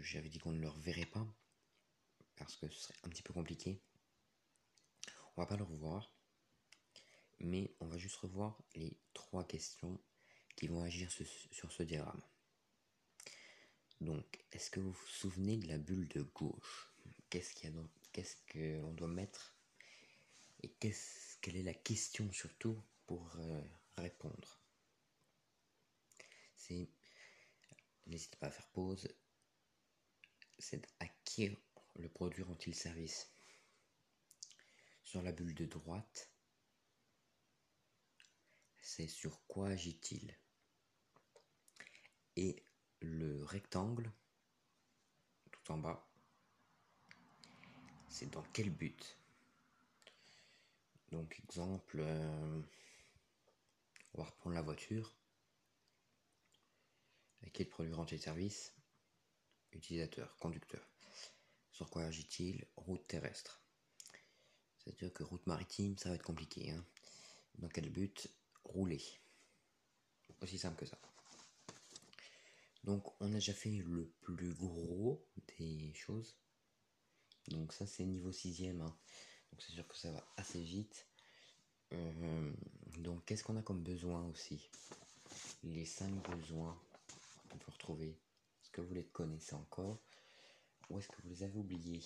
j'avais 0.00 0.28
dit 0.28 0.38
qu'on 0.38 0.52
ne 0.52 0.60
le 0.60 0.68
reverrait 0.68 1.06
pas 1.06 1.26
parce 2.36 2.56
que 2.56 2.68
ce 2.68 2.80
serait 2.80 2.98
un 3.04 3.08
petit 3.08 3.22
peu 3.22 3.32
compliqué. 3.32 3.80
On 5.36 5.42
va 5.42 5.46
pas 5.46 5.56
le 5.56 5.64
revoir, 5.64 6.14
mais 7.40 7.74
on 7.80 7.86
va 7.86 7.98
juste 7.98 8.16
revoir 8.16 8.58
les 8.74 8.96
trois 9.12 9.44
questions 9.44 10.00
qui 10.56 10.68
vont 10.68 10.82
agir 10.82 11.10
sur 11.10 11.72
ce 11.72 11.82
diagramme. 11.82 12.22
Donc, 14.00 14.44
est-ce 14.52 14.70
que 14.70 14.80
vous 14.80 14.92
vous 14.92 15.06
souvenez 15.06 15.56
de 15.56 15.68
la 15.68 15.78
bulle 15.78 16.08
de 16.08 16.22
gauche? 16.22 16.92
Qu'est-ce 17.30 17.54
qu'il 17.54 17.70
y 17.70 17.72
a 17.72 17.82
Qu'est-ce 18.12 18.36
qu'on 18.50 18.92
doit 18.92 19.08
mettre? 19.08 19.54
Et 20.62 20.68
quelle 20.78 21.56
est 21.56 21.62
la 21.62 21.74
question 21.74 22.32
surtout 22.32 22.82
pour 23.06 23.36
euh, 23.36 23.62
répondre? 23.98 24.58
C'est, 26.56 26.88
n'hésitez 28.06 28.36
pas 28.38 28.46
à 28.46 28.50
faire 28.50 28.68
pause. 28.68 29.06
C'est 30.58 30.86
à 31.00 31.06
qui 31.24 31.54
le 31.98 32.08
produit 32.08 32.42
rend-il 32.42 32.74
service? 32.74 33.30
Sur 35.02 35.22
la 35.22 35.32
bulle 35.32 35.54
de 35.54 35.66
droite, 35.66 36.30
c'est 38.80 39.08
sur 39.08 39.46
quoi 39.46 39.68
agit-il? 39.68 40.36
Et 42.36 42.62
le 43.00 43.44
rectangle, 43.44 44.12
tout 45.50 45.72
en 45.72 45.78
bas, 45.78 46.06
c'est 48.08 48.30
dans 48.30 48.42
quel 48.52 48.70
but? 48.70 49.18
Donc 51.12 51.38
exemple, 51.38 52.00
euh, 52.00 52.62
on 54.14 54.18
va 54.18 54.24
reprendre 54.24 54.56
la 54.56 54.62
voiture. 54.62 55.14
Quel 57.52 57.68
produit 57.68 57.94
rend-il 57.94 58.20
service? 58.20 58.74
Utilisateur, 59.72 60.36
conducteur. 60.36 60.95
Sur 61.76 61.90
quoi 61.90 62.04
agit-il? 62.04 62.64
Route 62.78 63.06
terrestre. 63.06 63.60
C'est-à-dire 64.78 65.12
que 65.12 65.22
route 65.24 65.46
maritime, 65.46 65.98
ça 65.98 66.08
va 66.08 66.14
être 66.14 66.22
compliqué. 66.22 66.70
Hein. 66.70 66.82
Dans 67.58 67.68
quel 67.68 67.90
but? 67.90 68.28
Rouler. 68.64 69.02
Aussi 70.40 70.58
simple 70.58 70.78
que 70.78 70.86
ça. 70.86 70.98
Donc 72.84 73.04
on 73.20 73.26
a 73.26 73.34
déjà 73.34 73.52
fait 73.52 73.82
le 73.84 74.10
plus 74.22 74.54
gros 74.54 75.22
des 75.58 75.92
choses. 75.92 76.38
Donc 77.48 77.74
ça 77.74 77.86
c'est 77.86 78.06
niveau 78.06 78.32
6ème. 78.32 78.80
Hein. 78.80 78.96
Donc 79.52 79.60
c'est 79.60 79.72
sûr 79.72 79.86
que 79.86 79.98
ça 79.98 80.10
va 80.12 80.26
assez 80.38 80.62
vite. 80.62 81.06
Euh, 81.92 82.52
donc 83.00 83.22
qu'est-ce 83.26 83.44
qu'on 83.44 83.58
a 83.58 83.62
comme 83.62 83.82
besoin 83.82 84.26
aussi? 84.28 84.70
Les 85.62 85.84
5 85.84 86.10
besoins 86.30 86.80
qu'on 87.50 87.58
peut 87.58 87.70
retrouver. 87.70 88.18
Est-ce 88.62 88.70
que 88.70 88.80
vous 88.80 88.94
les 88.94 89.04
connaissez 89.04 89.54
encore? 89.54 90.00
Ou 90.88 90.98
est-ce 90.98 91.08
que 91.08 91.20
vous 91.22 91.28
les 91.28 91.42
avez 91.42 91.58
oubliés? 91.58 92.00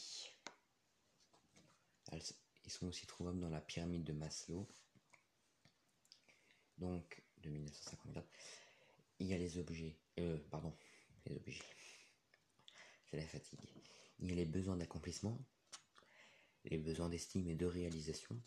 Ils 2.12 2.70
sont 2.70 2.86
aussi 2.86 3.06
trouvables 3.06 3.40
dans 3.40 3.50
la 3.50 3.60
pyramide 3.60 4.04
de 4.04 4.12
Maslow. 4.12 4.66
Donc, 6.78 7.22
de 7.38 7.50
1954. 7.50 8.26
Il 9.18 9.26
y 9.26 9.34
a 9.34 9.38
les 9.38 9.58
objets. 9.58 9.96
Euh, 10.18 10.38
pardon, 10.50 10.74
les 11.26 11.36
objets. 11.36 11.62
C'est 13.06 13.16
la 13.16 13.26
fatigue. 13.26 13.60
Il 14.20 14.28
y 14.28 14.32
a 14.32 14.34
les 14.34 14.46
besoins 14.46 14.76
d'accomplissement, 14.76 15.38
les 16.64 16.78
besoins 16.78 17.08
d'estime 17.08 17.48
et 17.48 17.54
de 17.54 17.66
réalisation. 17.66 18.40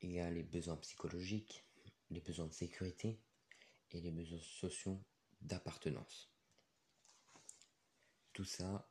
Il 0.00 0.12
y 0.12 0.20
a 0.20 0.30
les 0.30 0.44
besoins 0.44 0.76
psychologiques, 0.76 1.64
les 2.10 2.20
besoins 2.20 2.46
de 2.46 2.52
sécurité 2.52 3.20
et 3.90 4.00
les 4.00 4.10
besoins 4.10 4.40
sociaux 4.40 5.02
d'appartenance. 5.40 6.30
Tout 8.38 8.44
ça, 8.44 8.88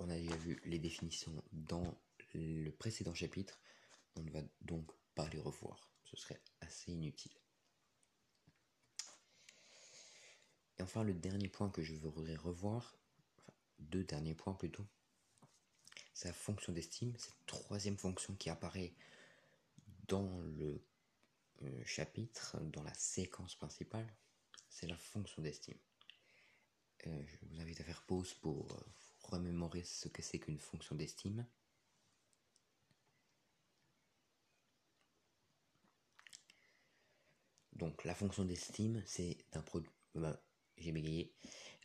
on 0.00 0.10
a 0.10 0.16
déjà 0.16 0.34
vu 0.34 0.60
les 0.64 0.80
définitions 0.80 1.44
dans 1.52 1.96
le 2.32 2.70
précédent 2.70 3.14
chapitre, 3.14 3.60
on 4.16 4.22
ne 4.22 4.32
va 4.32 4.40
donc 4.62 4.90
pas 5.14 5.28
les 5.28 5.38
revoir. 5.38 5.92
Ce 6.02 6.16
serait 6.16 6.42
assez 6.60 6.90
inutile. 6.90 7.30
Et 10.76 10.82
enfin, 10.82 11.04
le 11.04 11.14
dernier 11.14 11.48
point 11.48 11.70
que 11.70 11.84
je 11.84 11.94
voudrais 11.94 12.34
revoir, 12.34 12.98
deux 13.78 14.02
derniers 14.02 14.34
points 14.34 14.54
plutôt, 14.54 14.88
c'est 16.12 16.26
la 16.26 16.34
fonction 16.34 16.72
d'estime, 16.72 17.14
cette 17.16 17.46
troisième 17.46 17.96
fonction 17.96 18.34
qui 18.34 18.50
apparaît 18.50 18.92
dans 20.08 20.40
le 20.40 20.84
euh, 21.62 21.84
chapitre, 21.84 22.58
dans 22.60 22.82
la 22.82 22.94
séquence 22.94 23.54
principale, 23.54 24.12
c'est 24.68 24.88
la 24.88 24.96
fonction 24.96 25.42
d'estime. 25.42 25.78
Euh, 27.06 27.22
je 27.26 27.36
vous 27.42 27.60
invite 27.60 27.80
à 27.80 27.84
faire 27.84 28.02
pause 28.02 28.34
pour 28.34 28.72
euh, 28.72 28.80
remémorer 29.20 29.82
ce 29.84 30.08
que 30.08 30.22
c'est 30.22 30.38
qu'une 30.38 30.58
fonction 30.58 30.94
d'estime. 30.94 31.46
Donc 37.72 38.04
la 38.04 38.14
fonction 38.14 38.44
d'estime, 38.44 39.02
c'est 39.06 39.36
d'un 39.52 39.62
produit. 39.62 39.90
Ben, 40.14 40.38
j'ai 40.78 40.92
bégayé. 40.92 41.34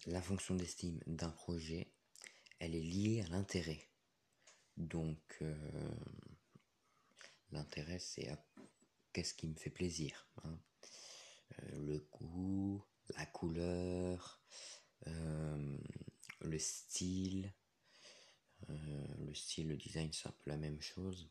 La 0.06 0.22
fonction 0.22 0.56
d'estime 0.56 1.00
d'un 1.08 1.32
projet, 1.32 1.92
elle 2.60 2.76
est 2.76 2.82
liée 2.82 3.22
à 3.22 3.28
l'intérêt. 3.28 3.90
Donc 4.78 5.38
euh, 5.42 5.92
l'intérêt, 7.52 8.00
c'est 8.00 8.30
à 8.30 8.46
qu'est-ce 9.12 9.34
qui 9.34 9.48
me 9.48 9.56
fait 9.56 9.70
plaisir. 9.72 10.30
Hein. 10.44 10.58
le 11.74 12.08
goût, 12.12 12.86
la 13.18 13.26
couleur, 13.26 14.42
le 15.06 16.60
style. 16.60 17.54
le 18.68 19.34
style, 19.34 19.68
le 19.70 19.78
design, 19.78 20.12
c'est 20.14 20.28
un 20.28 20.32
peu 20.32 20.50
la 20.50 20.58
même 20.58 20.82
chose. 20.82 21.30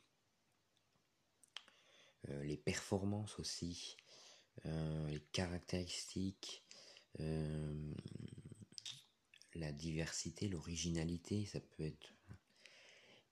les 2.42 2.56
performances 2.56 3.38
aussi, 3.38 3.96
les 4.64 5.20
caractéristiques, 5.32 6.64
la 9.54 9.72
diversité, 9.72 10.48
l'originalité, 10.48 11.46
ça 11.46 11.60
peut 11.60 11.84
être. 11.84 12.14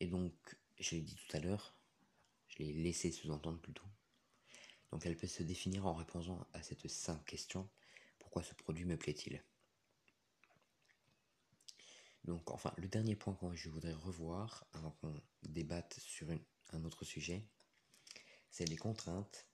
Et 0.00 0.06
donc, 0.06 0.32
je 0.78 0.96
l'ai 0.96 1.02
dit 1.02 1.16
tout 1.16 1.36
à 1.36 1.40
l'heure, 1.40 1.74
je 2.48 2.58
l'ai 2.58 2.72
laissé 2.72 3.10
sous-entendre 3.10 3.60
plutôt. 3.60 3.84
Donc, 4.92 5.06
elle 5.06 5.16
peut 5.16 5.26
se 5.26 5.42
définir 5.42 5.86
en 5.86 5.94
répondant 5.94 6.46
à 6.52 6.62
cette 6.62 6.88
simple 6.88 7.24
question 7.24 7.68
pourquoi 8.18 8.42
ce 8.42 8.54
produit 8.54 8.84
me 8.84 8.96
plaît-il? 8.96 9.42
Donc, 12.26 12.50
enfin, 12.50 12.72
le 12.76 12.88
dernier 12.88 13.14
point 13.14 13.34
que 13.34 13.54
je 13.54 13.68
voudrais 13.68 13.92
revoir 13.92 14.66
avant 14.72 14.90
qu'on 14.90 15.14
débatte 15.44 15.94
sur 16.00 16.26
un 16.72 16.84
autre 16.84 17.04
sujet, 17.04 17.48
c'est 18.50 18.64
les 18.64 18.76
contraintes. 18.76 19.46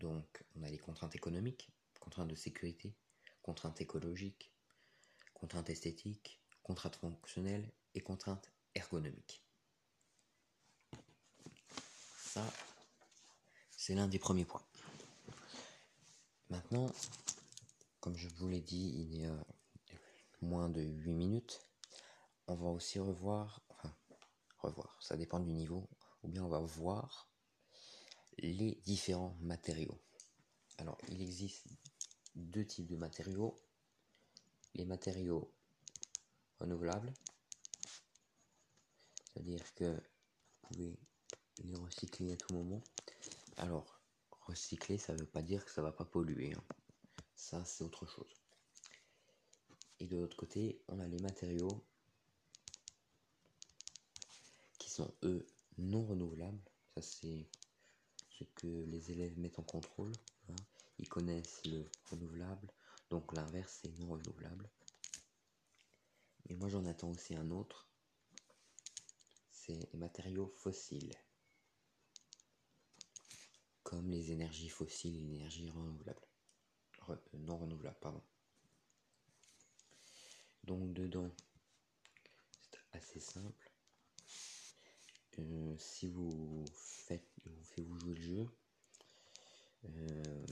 Donc, 0.00 0.44
on 0.56 0.64
a 0.64 0.68
les 0.68 0.78
contraintes 0.78 1.14
économiques, 1.14 1.70
contraintes 2.00 2.28
de 2.28 2.34
sécurité, 2.34 2.92
contraintes 3.40 3.80
écologiques, 3.80 4.52
contraintes 5.32 5.70
esthétiques, 5.70 6.42
contraintes 6.64 6.96
fonctionnelles 6.96 7.70
et 7.94 8.00
contraintes 8.00 8.50
ergonomiques. 8.74 9.44
Ça, 12.18 12.44
c'est 13.76 13.94
l'un 13.94 14.08
des 14.08 14.18
premiers 14.18 14.44
points. 14.44 14.66
Maintenant, 16.50 16.92
comme 18.00 18.16
je 18.16 18.28
vous 18.28 18.48
l'ai 18.48 18.60
dit 18.60 18.92
il 18.96 19.14
y 19.20 19.24
a 19.24 19.46
moins 20.40 20.68
de 20.68 20.82
8 20.82 21.12
minutes, 21.12 21.67
on 22.48 22.56
va 22.56 22.68
aussi 22.70 22.98
revoir, 22.98 23.62
enfin, 23.70 23.94
revoir, 24.58 24.98
ça 25.00 25.16
dépend 25.16 25.40
du 25.40 25.52
niveau, 25.52 25.88
ou 26.22 26.28
bien 26.28 26.44
on 26.44 26.48
va 26.48 26.58
voir 26.58 27.28
les 28.38 28.80
différents 28.84 29.36
matériaux. 29.40 30.00
Alors, 30.78 30.98
il 31.08 31.22
existe 31.22 31.66
deux 32.34 32.64
types 32.64 32.86
de 32.86 32.96
matériaux 32.96 33.56
les 34.74 34.84
matériaux 34.84 35.52
renouvelables. 36.60 37.12
C'est-à-dire 39.24 39.74
que 39.74 39.92
vous 39.92 40.68
pouvez 40.68 40.98
les 41.64 41.76
recycler 41.76 42.32
à 42.32 42.36
tout 42.36 42.54
moment. 42.54 42.82
Alors, 43.56 44.00
recycler, 44.42 44.98
ça 44.98 45.14
ne 45.14 45.18
veut 45.18 45.26
pas 45.26 45.42
dire 45.42 45.64
que 45.64 45.70
ça 45.70 45.82
va 45.82 45.92
pas 45.92 46.04
polluer. 46.04 46.54
Hein. 46.54 46.62
Ça, 47.34 47.64
c'est 47.64 47.84
autre 47.84 48.06
chose. 48.06 48.32
Et 50.00 50.06
de 50.06 50.16
l'autre 50.16 50.36
côté, 50.36 50.80
on 50.88 51.00
a 51.00 51.06
les 51.06 51.18
matériaux 51.18 51.84
qui 54.78 54.87
eux, 55.22 55.46
non 55.78 56.04
renouvelables. 56.04 56.60
Ça, 56.94 57.02
c'est 57.02 57.46
ce 58.30 58.44
que 58.54 58.66
les 58.66 59.10
élèves 59.10 59.38
mettent 59.38 59.58
en 59.58 59.64
contrôle. 59.64 60.12
Hein. 60.48 60.56
Ils 60.98 61.08
connaissent 61.08 61.60
le 61.66 61.88
renouvelable, 62.10 62.72
donc 63.10 63.32
l'inverse, 63.34 63.80
c'est 63.82 63.98
non 63.98 64.12
renouvelable. 64.12 64.68
Mais 66.48 66.56
moi 66.56 66.68
j'en 66.68 66.84
attends 66.86 67.10
aussi 67.10 67.34
un 67.34 67.50
autre. 67.50 67.88
C'est 69.50 69.92
les 69.92 69.98
matériaux 69.98 70.48
fossiles. 70.56 71.14
Comme 73.82 74.10
les 74.10 74.32
énergies 74.32 74.68
fossiles 74.68 75.16
et 75.16 75.20
l'énergie 75.20 75.70
renouvelable. 75.70 76.26
Euh, 77.10 77.16
non 77.34 77.58
renouvelable, 77.58 77.98
pardon. 78.00 78.22
Donc 80.64 80.92
dedans, 80.92 81.30
c'est 82.70 82.98
assez 82.98 83.20
simple. 83.20 83.67
Si 85.78 86.08
vous 86.08 86.64
faites, 86.72 87.22
vous 87.44 87.84
vous 87.84 88.00
jouer 88.00 88.14
le 88.14 88.20
jeu, 88.20 88.48
euh, 89.84 90.46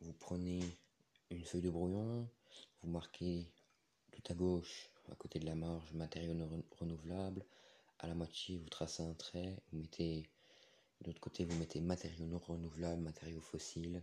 vous 0.00 0.12
prenez 0.14 0.60
une 1.30 1.44
feuille 1.44 1.62
de 1.62 1.70
brouillon, 1.70 2.28
vous 2.82 2.90
marquez 2.90 3.46
tout 4.10 4.22
à 4.32 4.34
gauche, 4.34 4.90
à 5.12 5.14
côté 5.14 5.38
de 5.38 5.46
la 5.46 5.54
marge, 5.54 5.92
matériaux 5.92 6.34
non 6.34 6.48
renouvelables. 6.80 7.44
À 8.00 8.08
la 8.08 8.14
moitié, 8.14 8.58
vous 8.58 8.68
tracez 8.68 9.04
un 9.04 9.14
trait, 9.14 9.56
vous 9.70 9.78
mettez, 9.78 10.28
de 11.00 11.06
l'autre 11.06 11.20
côté, 11.20 11.44
vous 11.44 11.56
mettez 11.56 11.80
matériaux 11.80 12.26
non 12.26 12.38
renouvelables, 12.38 13.00
matériaux 13.00 13.40
fossiles. 13.40 14.02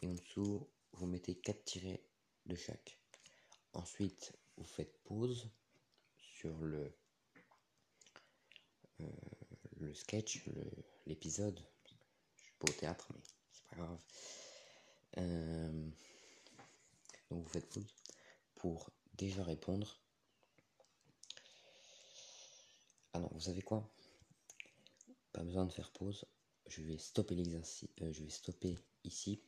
Et 0.00 0.08
en 0.08 0.14
dessous, 0.14 0.66
vous 0.94 1.06
mettez 1.06 1.34
4 1.34 1.62
tirets 1.64 2.02
de 2.46 2.56
chaque. 2.56 2.98
Ensuite, 3.74 4.32
vous 4.56 4.64
faites 4.64 4.96
pause 5.04 5.50
sur 6.16 6.56
le, 6.58 6.90
le 9.80 9.94
sketch, 9.94 10.44
l'épisode. 11.06 11.60
Je 12.36 12.42
suis 12.42 12.52
pas 12.58 12.70
au 12.70 12.74
théâtre, 12.74 13.08
mais 13.14 13.20
c'est 13.52 13.64
pas 13.66 13.76
grave. 13.76 13.98
Euh, 15.18 15.90
donc 17.30 17.42
vous 17.42 17.48
faites 17.48 17.68
pause 17.68 17.86
pour 18.54 18.90
déjà 19.14 19.42
répondre. 19.42 20.00
Alors 23.12 23.32
vous 23.34 23.40
savez 23.40 23.62
quoi? 23.62 23.88
Pas 25.32 25.42
besoin 25.42 25.66
de 25.66 25.72
faire 25.72 25.90
pause. 25.90 26.24
Je 26.68 26.82
vais 26.82 26.98
stopper 26.98 27.34
l'exercice. 27.34 27.88
Euh, 28.00 28.12
je 28.12 28.22
vais 28.22 28.30
stopper 28.30 28.78
ici 29.04 29.42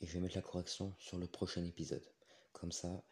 et 0.00 0.06
je 0.06 0.12
vais 0.12 0.20
mettre 0.20 0.36
la 0.36 0.42
correction 0.42 0.94
sur 0.98 1.18
le 1.18 1.26
prochain 1.26 1.64
épisode. 1.64 2.04
Comme 2.52 2.72
ça, 2.72 3.02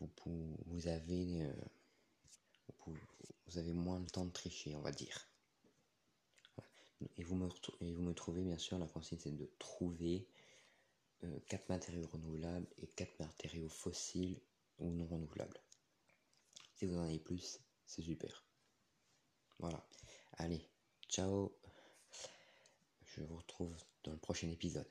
vous, 0.00 0.56
vous 0.66 0.88
avez 0.88 1.42
euh, 1.42 1.52
vous 3.52 3.58
avez 3.58 3.72
moins 3.72 4.00
de 4.00 4.08
temps 4.08 4.24
de 4.24 4.30
tricher, 4.30 4.74
on 4.74 4.80
va 4.80 4.92
dire. 4.92 5.28
Et 7.18 7.24
vous 7.24 7.34
me, 7.34 7.48
et 7.80 7.92
vous 7.92 8.02
me 8.02 8.14
trouvez 8.14 8.42
bien 8.42 8.58
sûr 8.58 8.78
la 8.78 8.86
consigne 8.86 9.18
c'est 9.18 9.36
de 9.36 9.50
trouver 9.58 10.26
4 11.48 11.60
euh, 11.62 11.64
matériaux 11.68 12.06
renouvelables 12.06 12.66
et 12.78 12.86
4 12.86 13.20
matériaux 13.20 13.68
fossiles 13.68 14.40
ou 14.78 14.90
non 14.90 15.06
renouvelables. 15.06 15.60
Si 16.76 16.86
vous 16.86 16.96
en 16.96 17.02
avez 17.02 17.18
plus, 17.18 17.60
c'est 17.86 18.02
super. 18.02 18.44
Voilà. 19.58 19.84
Allez, 20.34 20.66
ciao. 21.08 21.52
Je 23.04 23.20
vous 23.20 23.36
retrouve 23.36 23.76
dans 24.04 24.12
le 24.12 24.18
prochain 24.18 24.48
épisode. 24.48 24.88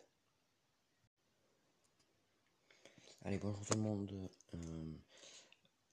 Allez, 3.24 3.40
bonjour 3.40 3.66
tout 3.66 3.74
le 3.74 3.82
monde. 3.82 4.30
Euh, 4.54 4.94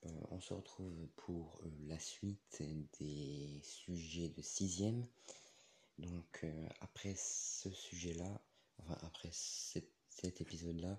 euh, 0.07 0.11
on 0.31 0.41
se 0.41 0.55
retrouve 0.55 1.09
pour 1.17 1.63
la 1.87 1.99
suite 1.99 2.63
des 2.99 3.61
sujets 3.63 4.29
de 4.29 4.43
sixième. 4.43 5.07
Donc 5.99 6.47
après 6.81 7.15
ce 7.17 7.71
sujet-là, 7.71 8.41
après 9.03 9.31
cet 9.33 10.41
épisode-là, 10.41 10.99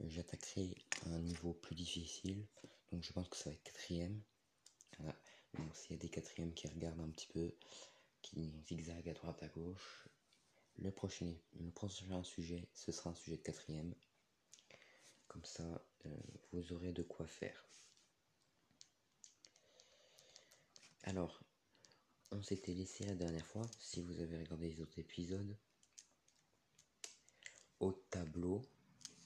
euh, 0.00 0.08
j'attaquerai 0.08 0.74
un 1.06 1.20
niveau 1.20 1.52
plus 1.52 1.74
difficile. 1.74 2.46
Donc 2.92 3.02
je 3.02 3.12
pense 3.12 3.28
que 3.28 3.36
ça 3.36 3.50
va 3.50 3.54
être 3.54 3.62
quatrième. 3.62 4.20
Donc 5.54 5.74
s'il 5.74 5.92
y 5.92 5.94
a 5.94 5.98
des 5.98 6.08
quatrièmes 6.08 6.52
qui 6.54 6.68
regardent 6.68 7.00
un 7.00 7.10
petit 7.10 7.26
peu, 7.28 7.54
qui 8.22 8.52
zigzaguent 8.68 9.08
à 9.08 9.14
droite 9.14 9.42
à 9.42 9.48
gauche, 9.48 10.08
le 10.78 10.90
prochain, 10.90 11.32
le 11.58 11.70
prochain 11.70 12.22
sujet, 12.22 12.68
ce 12.74 12.92
sera 12.92 13.10
un 13.10 13.14
sujet 13.14 13.36
de 13.36 13.42
quatrième. 13.42 13.94
Comme 15.28 15.44
ça, 15.44 15.84
euh, 16.06 16.16
vous 16.52 16.72
aurez 16.72 16.92
de 16.92 17.02
quoi 17.02 17.26
faire. 17.26 17.64
Alors, 21.04 21.40
on 22.30 22.42
s'était 22.42 22.74
laissé 22.74 23.04
la 23.04 23.14
dernière 23.14 23.46
fois, 23.46 23.66
si 23.78 24.02
vous 24.02 24.20
avez 24.20 24.38
regardé 24.38 24.68
les 24.68 24.80
autres 24.80 24.98
épisodes, 24.98 25.56
au 27.80 27.92
tableau 27.92 28.62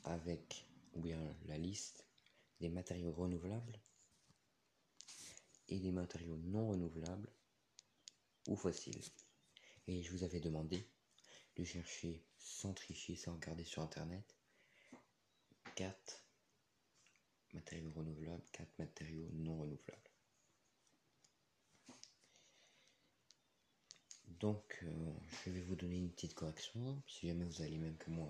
avec 0.05 0.67
ou 0.93 1.01
bien 1.01 1.19
la 1.47 1.59
liste 1.59 2.07
des 2.61 2.69
matériaux 2.69 3.13
renouvelables 3.13 3.81
et 5.69 5.81
des 5.81 5.91
matériaux 5.91 6.37
non 6.37 6.69
renouvelables 6.69 7.29
ou 8.47 8.57
fossiles. 8.57 9.03
Et 9.89 10.03
je 10.03 10.13
vous 10.13 10.23
avais 10.23 10.41
demandé 10.41 10.87
de 11.57 11.65
chercher 11.65 12.25
sans 12.39 12.73
tricher, 12.73 13.17
sans 13.17 13.35
regarder 13.35 13.65
sur 13.65 13.83
internet, 13.83 14.37
4 15.75 16.25
matériaux 17.53 17.93
renouvelables, 17.93 18.45
4 18.53 18.79
matériaux 18.79 19.29
non 19.33 19.59
renouvelables. 19.59 20.14
Donc, 24.41 24.79
euh, 24.83 25.13
je 25.45 25.51
vais 25.51 25.61
vous 25.63 25.77
donner 25.77 25.97
une 25.97 26.11
petite 26.11 26.35
correction. 26.35 27.03
Si 27.07 27.29
jamais 27.29 27.45
vous 27.45 27.63
allez 27.63 27.79
même 27.79 27.97
que 27.97 28.11
moi, 28.11 28.29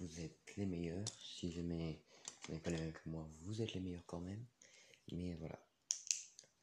vous 0.00 0.20
êtes 0.20 0.56
les 0.56 0.66
meilleurs. 0.66 1.04
Si 1.18 1.52
jamais 1.52 2.00
vous 2.46 2.52
n'êtes 2.54 2.62
pas 2.62 2.70
les 2.70 2.78
mêmes 2.78 2.92
que 2.92 3.08
moi, 3.08 3.28
vous 3.42 3.62
êtes 3.62 3.74
les 3.74 3.80
meilleurs 3.80 4.06
quand 4.06 4.20
même. 4.20 4.44
Mais 5.12 5.34
voilà, 5.34 5.58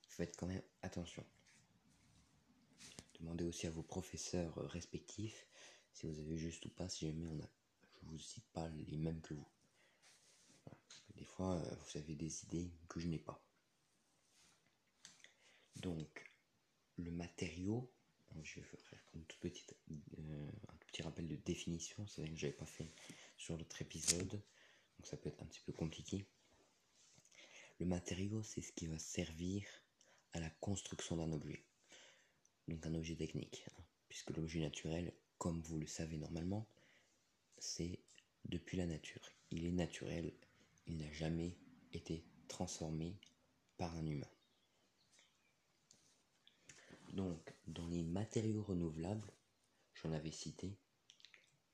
faites 0.09 0.35
quand 0.37 0.47
même 0.47 0.63
attention. 0.81 1.23
demandez 3.19 3.43
aussi 3.43 3.67
à 3.67 3.71
vos 3.71 3.83
professeurs 3.83 4.55
respectifs 4.71 5.45
si 5.93 6.07
vous 6.07 6.19
avez 6.19 6.37
juste 6.37 6.65
ou 6.65 6.69
pas, 6.69 6.89
si 6.89 7.07
jamais 7.07 7.27
on 7.27 7.39
a, 7.39 7.49
je 8.01 8.07
vous 8.07 8.19
cite 8.19 8.45
pas 8.53 8.67
les 8.69 8.97
mêmes 8.97 9.21
que 9.21 9.33
vous. 9.33 9.47
Des 11.15 11.25
fois, 11.25 11.55
euh, 11.55 11.75
vous 11.75 11.97
avez 11.99 12.15
des 12.15 12.43
idées 12.43 12.71
que 12.87 12.99
je 12.99 13.07
n'ai 13.07 13.19
pas. 13.19 13.43
Donc, 15.75 16.31
le 16.97 17.11
matériau, 17.11 17.91
je 18.43 18.59
vais 18.59 18.65
faire 18.65 18.99
euh, 19.13 20.51
un 20.69 20.75
petit 20.87 21.01
rappel 21.01 21.27
de 21.27 21.35
définition, 21.35 22.05
c'est 22.07 22.27
que 22.27 22.35
j'avais 22.35 22.53
pas 22.53 22.65
fait 22.65 22.91
sur 23.37 23.57
l'autre 23.57 23.81
épisode, 23.81 24.29
donc 24.29 25.05
ça 25.05 25.17
peut 25.17 25.29
être 25.29 25.41
un 25.41 25.45
petit 25.45 25.61
peu 25.65 25.73
compliqué. 25.73 26.25
Le 27.79 27.85
matériau, 27.85 28.43
c'est 28.43 28.61
ce 28.61 28.71
qui 28.71 28.87
va 28.87 28.99
servir 28.99 29.63
à 30.33 30.39
la 30.39 30.49
construction 30.49 31.17
d'un 31.17 31.31
objet, 31.31 31.63
donc 32.67 32.85
un 32.85 32.93
objet 32.93 33.15
technique, 33.15 33.65
hein, 33.69 33.83
puisque 34.09 34.31
l'objet 34.31 34.59
naturel, 34.59 35.13
comme 35.37 35.61
vous 35.61 35.79
le 35.79 35.87
savez 35.87 36.17
normalement, 36.17 36.67
c'est 37.57 37.99
depuis 38.45 38.77
la 38.77 38.85
nature. 38.85 39.21
Il 39.49 39.65
est 39.65 39.71
naturel, 39.71 40.33
il 40.87 40.97
n'a 40.97 41.11
jamais 41.11 41.57
été 41.93 42.23
transformé 42.47 43.15
par 43.77 43.95
un 43.95 44.05
humain. 44.05 44.29
Donc, 47.11 47.53
dans 47.67 47.87
les 47.87 48.03
matériaux 48.03 48.63
renouvelables, 48.63 49.33
j'en 49.95 50.13
avais 50.13 50.31
cité, 50.31 50.77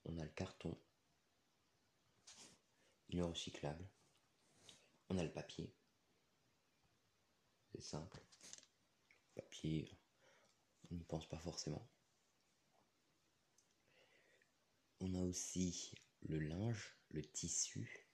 on 0.06 0.18
a 0.18 0.24
le 0.24 0.32
carton, 0.32 0.76
il 3.10 3.20
est 3.20 3.22
recyclable, 3.22 3.88
on 5.10 5.18
a 5.20 5.24
le 5.24 5.32
papier, 5.32 5.72
c'est 7.72 7.84
simple, 7.84 8.20
papier, 9.36 9.96
on 10.90 10.96
n'y 10.96 11.04
pense 11.04 11.30
pas 11.30 11.38
forcément. 11.38 11.88
On 15.02 15.14
a 15.14 15.22
aussi 15.22 15.94
le 16.24 16.40
linge, 16.40 16.98
le 17.12 17.22
tissu. 17.22 18.08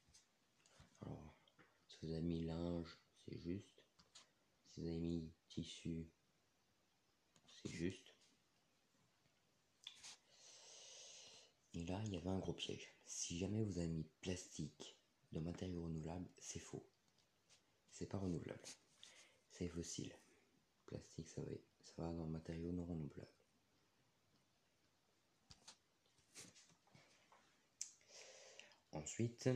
Alors, 1.01 1.33
si 1.88 1.97
vous 2.01 2.12
avez 2.12 2.21
mis 2.21 2.43
linge, 2.43 2.97
c'est 3.19 3.39
juste. 3.39 3.86
Si 4.71 4.81
vous 4.81 4.88
avez 4.88 4.99
mis 4.99 5.31
tissu, 5.47 6.09
juste. 7.65 8.13
Et 11.73 11.86
là, 11.86 11.99
il 12.06 12.13
y 12.13 12.17
avait 12.17 12.30
un 12.30 12.39
gros 12.39 12.54
piège. 12.54 12.88
Si 13.06 13.38
jamais 13.39 13.63
vous 13.63 13.78
avez 13.78 13.88
mis 13.88 14.08
plastique 14.21 14.95
de 15.32 15.39
matériaux 15.39 15.84
renouvelables, 15.84 16.30
c'est 16.39 16.60
faux. 16.60 16.86
C'est 17.91 18.06
pas 18.08 18.17
renouvelable. 18.17 18.62
C'est 19.52 19.67
fossile. 19.67 20.13
Plastique, 20.86 21.30
ça 21.30 21.41
va, 21.41 21.52
ça 21.84 21.93
va 21.97 22.13
dans 22.13 22.28
matériaux 22.28 22.71
non 22.71 22.86
renouvelables. 22.86 23.32
Ensuite, 28.91 29.49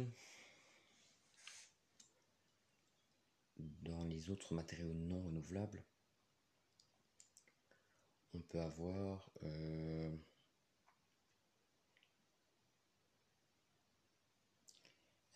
dans 3.57 4.03
les 4.05 4.29
autres 4.31 4.55
matériaux 4.55 4.93
non 4.93 5.21
renouvelables, 5.23 5.83
on 8.37 8.41
peut 8.41 8.61
avoir 8.61 9.29
euh, 9.43 10.15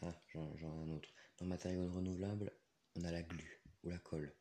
ah 0.03 0.13
j'en 0.33 0.53
ai 0.55 0.83
un 0.83 0.95
autre. 0.95 1.09
Dans 1.37 1.45
matériaux 1.45 1.83
non 1.83 1.93
renouvelables 1.95 2.51
on 2.95 3.03
a 3.03 3.11
la 3.11 3.23
glu 3.23 3.59
ou 3.83 3.89
la 3.89 3.97
colle. 3.97 4.33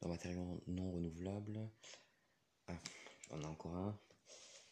Dans 0.00 0.08
matériaux 0.08 0.62
non 0.66 0.92
renouvelables 0.92 1.68
ah, 2.68 2.78
on 3.30 3.42
a 3.42 3.46
encore 3.46 3.76
un. 3.76 3.98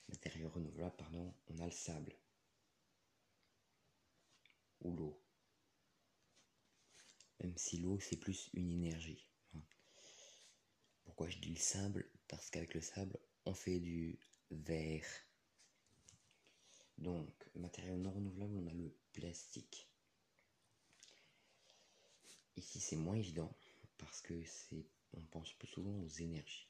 Matériau 0.08 0.48
renouvelable 0.48 0.96
pardon 0.96 1.34
on 1.48 1.58
a 1.58 1.66
le 1.66 1.72
sable. 1.72 2.14
Ou 4.82 4.96
l'eau 4.96 5.23
même 7.44 7.58
si 7.58 7.76
l'eau 7.76 8.00
c'est 8.00 8.16
plus 8.16 8.48
une 8.54 8.70
énergie. 8.70 9.28
Pourquoi 11.04 11.28
je 11.28 11.38
dis 11.38 11.50
le 11.50 11.60
sable? 11.60 12.10
Parce 12.26 12.48
qu'avec 12.48 12.72
le 12.72 12.80
sable, 12.80 13.18
on 13.44 13.52
fait 13.52 13.80
du 13.80 14.18
verre. 14.50 15.06
Donc, 16.96 17.28
matériau 17.54 17.98
non 17.98 18.12
renouvelable, 18.12 18.56
on 18.56 18.66
a 18.66 18.72
le 18.72 18.96
plastique. 19.12 19.90
Ici, 22.56 22.80
c'est 22.80 22.96
moins 22.96 23.16
évident 23.16 23.54
parce 23.98 24.22
que 24.22 24.42
c'est, 24.44 24.86
on 25.12 25.20
pense 25.20 25.52
plus 25.52 25.68
souvent 25.68 26.00
aux 26.00 26.08
énergies. 26.08 26.68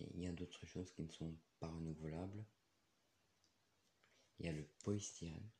Et 0.00 0.08
il 0.14 0.22
y 0.22 0.26
a 0.26 0.32
d'autres 0.32 0.64
choses 0.64 0.90
qui 0.92 1.02
ne 1.02 1.12
sont 1.12 1.36
pas 1.60 1.68
renouvelables. 1.68 2.44
Il 4.38 4.46
y 4.46 4.48
a 4.48 4.52
le 4.52 4.64
polystyrène 4.82 5.50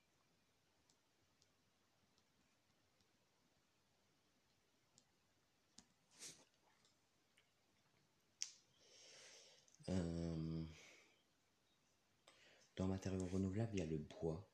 dans 12.77 12.87
matériaux 12.87 13.27
renouvelables, 13.27 13.75
il 13.75 13.81
y 13.81 13.83
a 13.83 13.87
le 13.87 13.99
bois. 13.99 14.49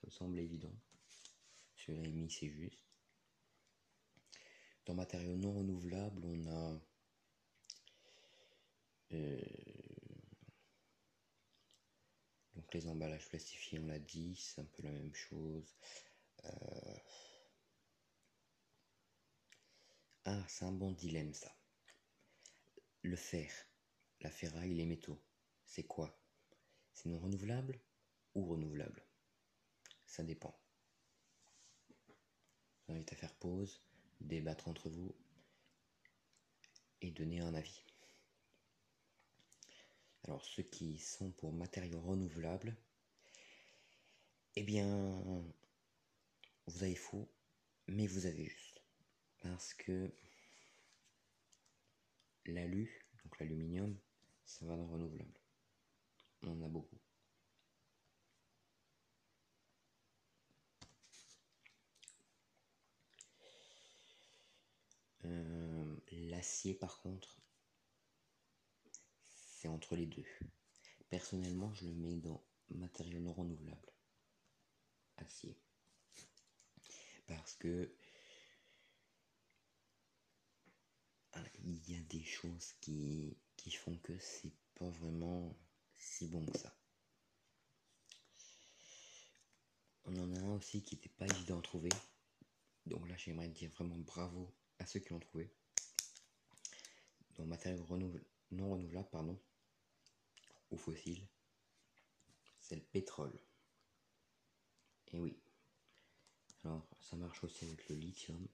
Ça 0.00 0.06
me 0.06 0.10
semble 0.10 0.38
évident. 0.38 0.74
L'ai 1.88 2.12
mis, 2.12 2.30
c'est 2.30 2.50
juste. 2.50 2.84
Dans 4.84 4.94
matériaux 4.94 5.36
non 5.36 5.54
renouvelables, 5.54 6.22
on 6.24 6.46
a 6.46 6.80
euh, 9.12 9.40
donc 12.54 12.74
les 12.74 12.88
emballages 12.88 13.28
plastifiés, 13.28 13.78
on 13.78 13.86
l'a 13.86 13.98
dit, 13.98 14.36
c'est 14.36 14.60
un 14.60 14.64
peu 14.66 14.82
la 14.82 14.92
même 14.92 15.14
chose. 15.14 15.76
Euh, 16.44 16.98
ah, 20.26 20.44
c'est 20.48 20.64
un 20.64 20.72
bon 20.72 20.92
dilemme 20.92 21.32
ça. 21.32 21.54
Le 23.02 23.16
fer, 23.16 23.50
la 24.20 24.30
ferraille, 24.30 24.74
les 24.74 24.84
métaux, 24.84 25.22
c'est 25.64 25.84
quoi? 25.86 26.17
C'est 26.98 27.10
non 27.10 27.20
renouvelable 27.20 27.78
ou 28.34 28.44
renouvelable? 28.44 29.04
Ça 30.04 30.24
dépend. 30.24 30.58
Je 32.80 32.86
vous 32.88 32.92
invite 32.94 33.12
à 33.12 33.14
faire 33.14 33.34
pause, 33.36 33.80
débattre 34.20 34.66
entre 34.66 34.90
vous 34.90 35.14
et 37.00 37.12
donner 37.12 37.38
un 37.38 37.54
avis. 37.54 37.84
Alors 40.24 40.44
ceux 40.44 40.64
qui 40.64 40.98
sont 40.98 41.30
pour 41.30 41.52
matériaux 41.52 42.00
renouvelables, 42.00 42.76
eh 44.56 44.64
bien, 44.64 45.22
vous 46.66 46.82
avez 46.82 46.96
faux, 46.96 47.28
mais 47.86 48.08
vous 48.08 48.26
avez 48.26 48.44
juste. 48.44 48.82
Parce 49.40 49.72
que 49.72 50.10
L'alu, 52.46 53.06
donc 53.22 53.38
l'aluminium, 53.38 53.96
ça 54.44 54.66
va 54.66 54.76
dans 54.76 54.86
le 54.86 54.92
renouvelable. 54.92 55.47
On 56.42 56.50
en 56.52 56.62
a 56.62 56.68
beaucoup. 56.68 56.98
Euh, 65.24 65.96
l'acier, 66.10 66.74
par 66.74 67.00
contre, 67.00 67.40
c'est 69.24 69.68
entre 69.68 69.96
les 69.96 70.06
deux. 70.06 70.26
Personnellement, 71.10 71.72
je 71.74 71.86
le 71.86 71.94
mets 71.94 72.16
dans 72.16 72.42
matériaux 72.70 73.20
non 73.20 73.32
renouvelables. 73.32 73.92
Acier. 75.16 75.58
Parce 77.26 77.54
que 77.56 77.92
il 81.64 81.90
y 81.90 81.96
a 81.96 82.00
des 82.00 82.24
choses 82.24 82.72
qui, 82.80 83.36
font 83.70 83.96
que 83.98 84.18
c'est 84.18 84.54
pas 84.76 84.88
vraiment 84.88 85.54
si 85.98 86.26
bon 86.28 86.44
que 86.46 86.58
ça. 86.58 86.74
On 90.04 90.16
en 90.16 90.34
a 90.34 90.38
un 90.40 90.54
aussi 90.56 90.82
qui 90.82 90.94
n'était 90.94 91.10
pas 91.10 91.26
évident 91.26 91.58
à 91.58 91.62
trouver. 91.62 91.90
Donc 92.86 93.06
là, 93.08 93.16
j'aimerais 93.16 93.48
dire 93.48 93.70
vraiment 93.70 93.98
bravo 93.98 94.50
à 94.78 94.86
ceux 94.86 95.00
qui 95.00 95.10
l'ont 95.10 95.20
trouvé. 95.20 95.50
Donc 97.36 97.46
matériaux 97.46 97.84
non 98.50 98.70
renouvelable, 98.70 99.08
pardon, 99.10 99.38
ou 100.70 100.76
fossile, 100.78 101.26
c'est 102.60 102.76
le 102.76 102.82
pétrole. 102.82 103.38
Et 105.12 105.18
oui. 105.18 105.38
Alors, 106.64 106.88
ça 107.00 107.16
marche 107.16 107.44
aussi 107.44 107.64
avec 107.66 107.88
le 107.88 107.96
lithium. 107.96 108.46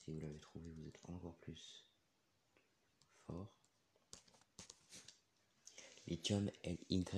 Si 0.00 0.10
vous 0.10 0.20
l'avez 0.20 0.38
trouvé, 0.40 0.70
vous 0.70 0.88
êtes 0.88 1.00
encore 1.04 1.36
plus 1.38 1.86
fort. 3.26 3.61
Lithium, 6.06 6.50
L-Y-T-I-U-M, 6.62 7.14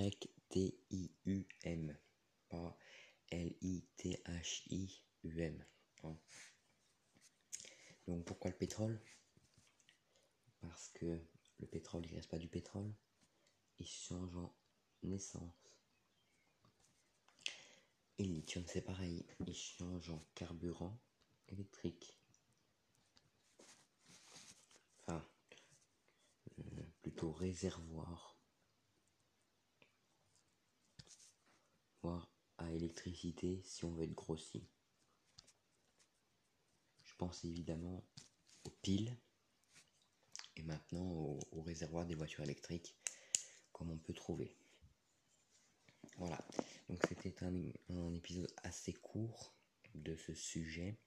pas 2.49 2.77
L-I-T-H-I-U-M. 3.31 5.01
UM. 5.25 5.65
Hein. 6.03 6.17
Donc 8.07 8.25
pourquoi 8.25 8.51
le 8.51 8.57
pétrole? 8.57 9.01
Parce 10.61 10.89
que 10.89 11.19
le 11.59 11.67
pétrole, 11.67 12.05
il 12.05 12.15
reste 12.15 12.29
pas 12.29 12.37
du 12.37 12.47
pétrole, 12.47 12.93
il 13.79 13.87
change 13.87 14.35
en 14.35 14.53
essence. 15.11 15.53
Et 18.17 18.23
le 18.23 18.33
lithium, 18.33 18.63
c'est 18.67 18.81
pareil, 18.81 19.25
il 19.45 19.55
change 19.55 20.09
en 20.09 20.23
carburant 20.35 20.97
électrique. 21.49 22.17
Enfin, 25.01 25.27
euh, 26.59 26.83
plutôt 27.01 27.31
réservoir. 27.31 28.34
À 32.57 32.71
électricité 32.71 33.61
si 33.63 33.83
on 33.83 33.91
veut 33.91 34.03
être 34.03 34.13
grossi. 34.13 34.65
Je 37.03 37.13
pense 37.17 37.43
évidemment 37.43 38.03
aux 38.63 38.69
piles 38.81 39.17
et 40.55 40.63
maintenant 40.63 41.11
au, 41.11 41.39
au 41.51 41.61
réservoir 41.61 42.05
des 42.05 42.15
voitures 42.15 42.43
électriques 42.43 42.95
comme 43.73 43.91
on 43.91 43.97
peut 43.97 44.13
trouver. 44.13 44.55
Voilà, 46.17 46.39
donc 46.87 46.99
c'était 47.09 47.35
un, 47.43 48.13
épisode 48.13 48.49
assez 48.63 48.93
court 48.93 49.53
de 49.95 50.15
ce 50.15 50.33
sujet, 50.33 50.97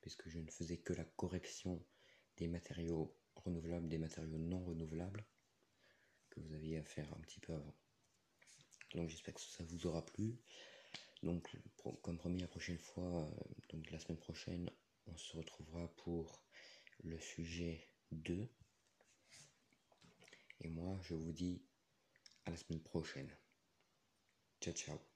puisque 0.00 0.28
je 0.30 0.38
ne 0.38 0.50
faisais 0.50 0.78
que 0.78 0.94
la 0.94 1.04
correction 1.04 1.84
des 2.38 2.48
matériaux 2.48 3.14
renouvelables, 3.34 3.88
des 3.88 3.98
matériaux 3.98 4.38
non 4.38 4.64
renouvelables, 4.64 5.26
que 6.30 6.40
vous 6.40 6.54
aviez 6.54 6.78
à 6.78 6.84
faire 6.84 7.12
un 7.12 7.20
petit 7.20 7.40
peu 7.40 7.52
avant. 7.52 7.74
Donc 8.96 9.10
j'espère 9.10 9.34
que 9.34 9.40
ça 9.40 9.62
vous 9.64 9.86
aura 9.86 10.04
plu. 10.04 10.34
Donc 11.22 11.54
comme 12.02 12.18
promis 12.18 12.40
la 12.40 12.48
prochaine 12.48 12.78
fois, 12.78 13.04
euh, 13.04 13.30
donc 13.70 13.90
la 13.90 13.98
semaine 13.98 14.18
prochaine, 14.18 14.70
on 15.06 15.16
se 15.16 15.36
retrouvera 15.36 15.86
pour 15.98 16.42
le 17.04 17.18
sujet 17.20 17.88
2. 18.12 18.48
Et 20.62 20.68
moi 20.68 20.98
je 21.02 21.14
vous 21.14 21.32
dis 21.32 21.62
à 22.46 22.50
la 22.50 22.56
semaine 22.56 22.82
prochaine. 22.82 23.30
Ciao 24.60 24.72
ciao. 24.74 25.15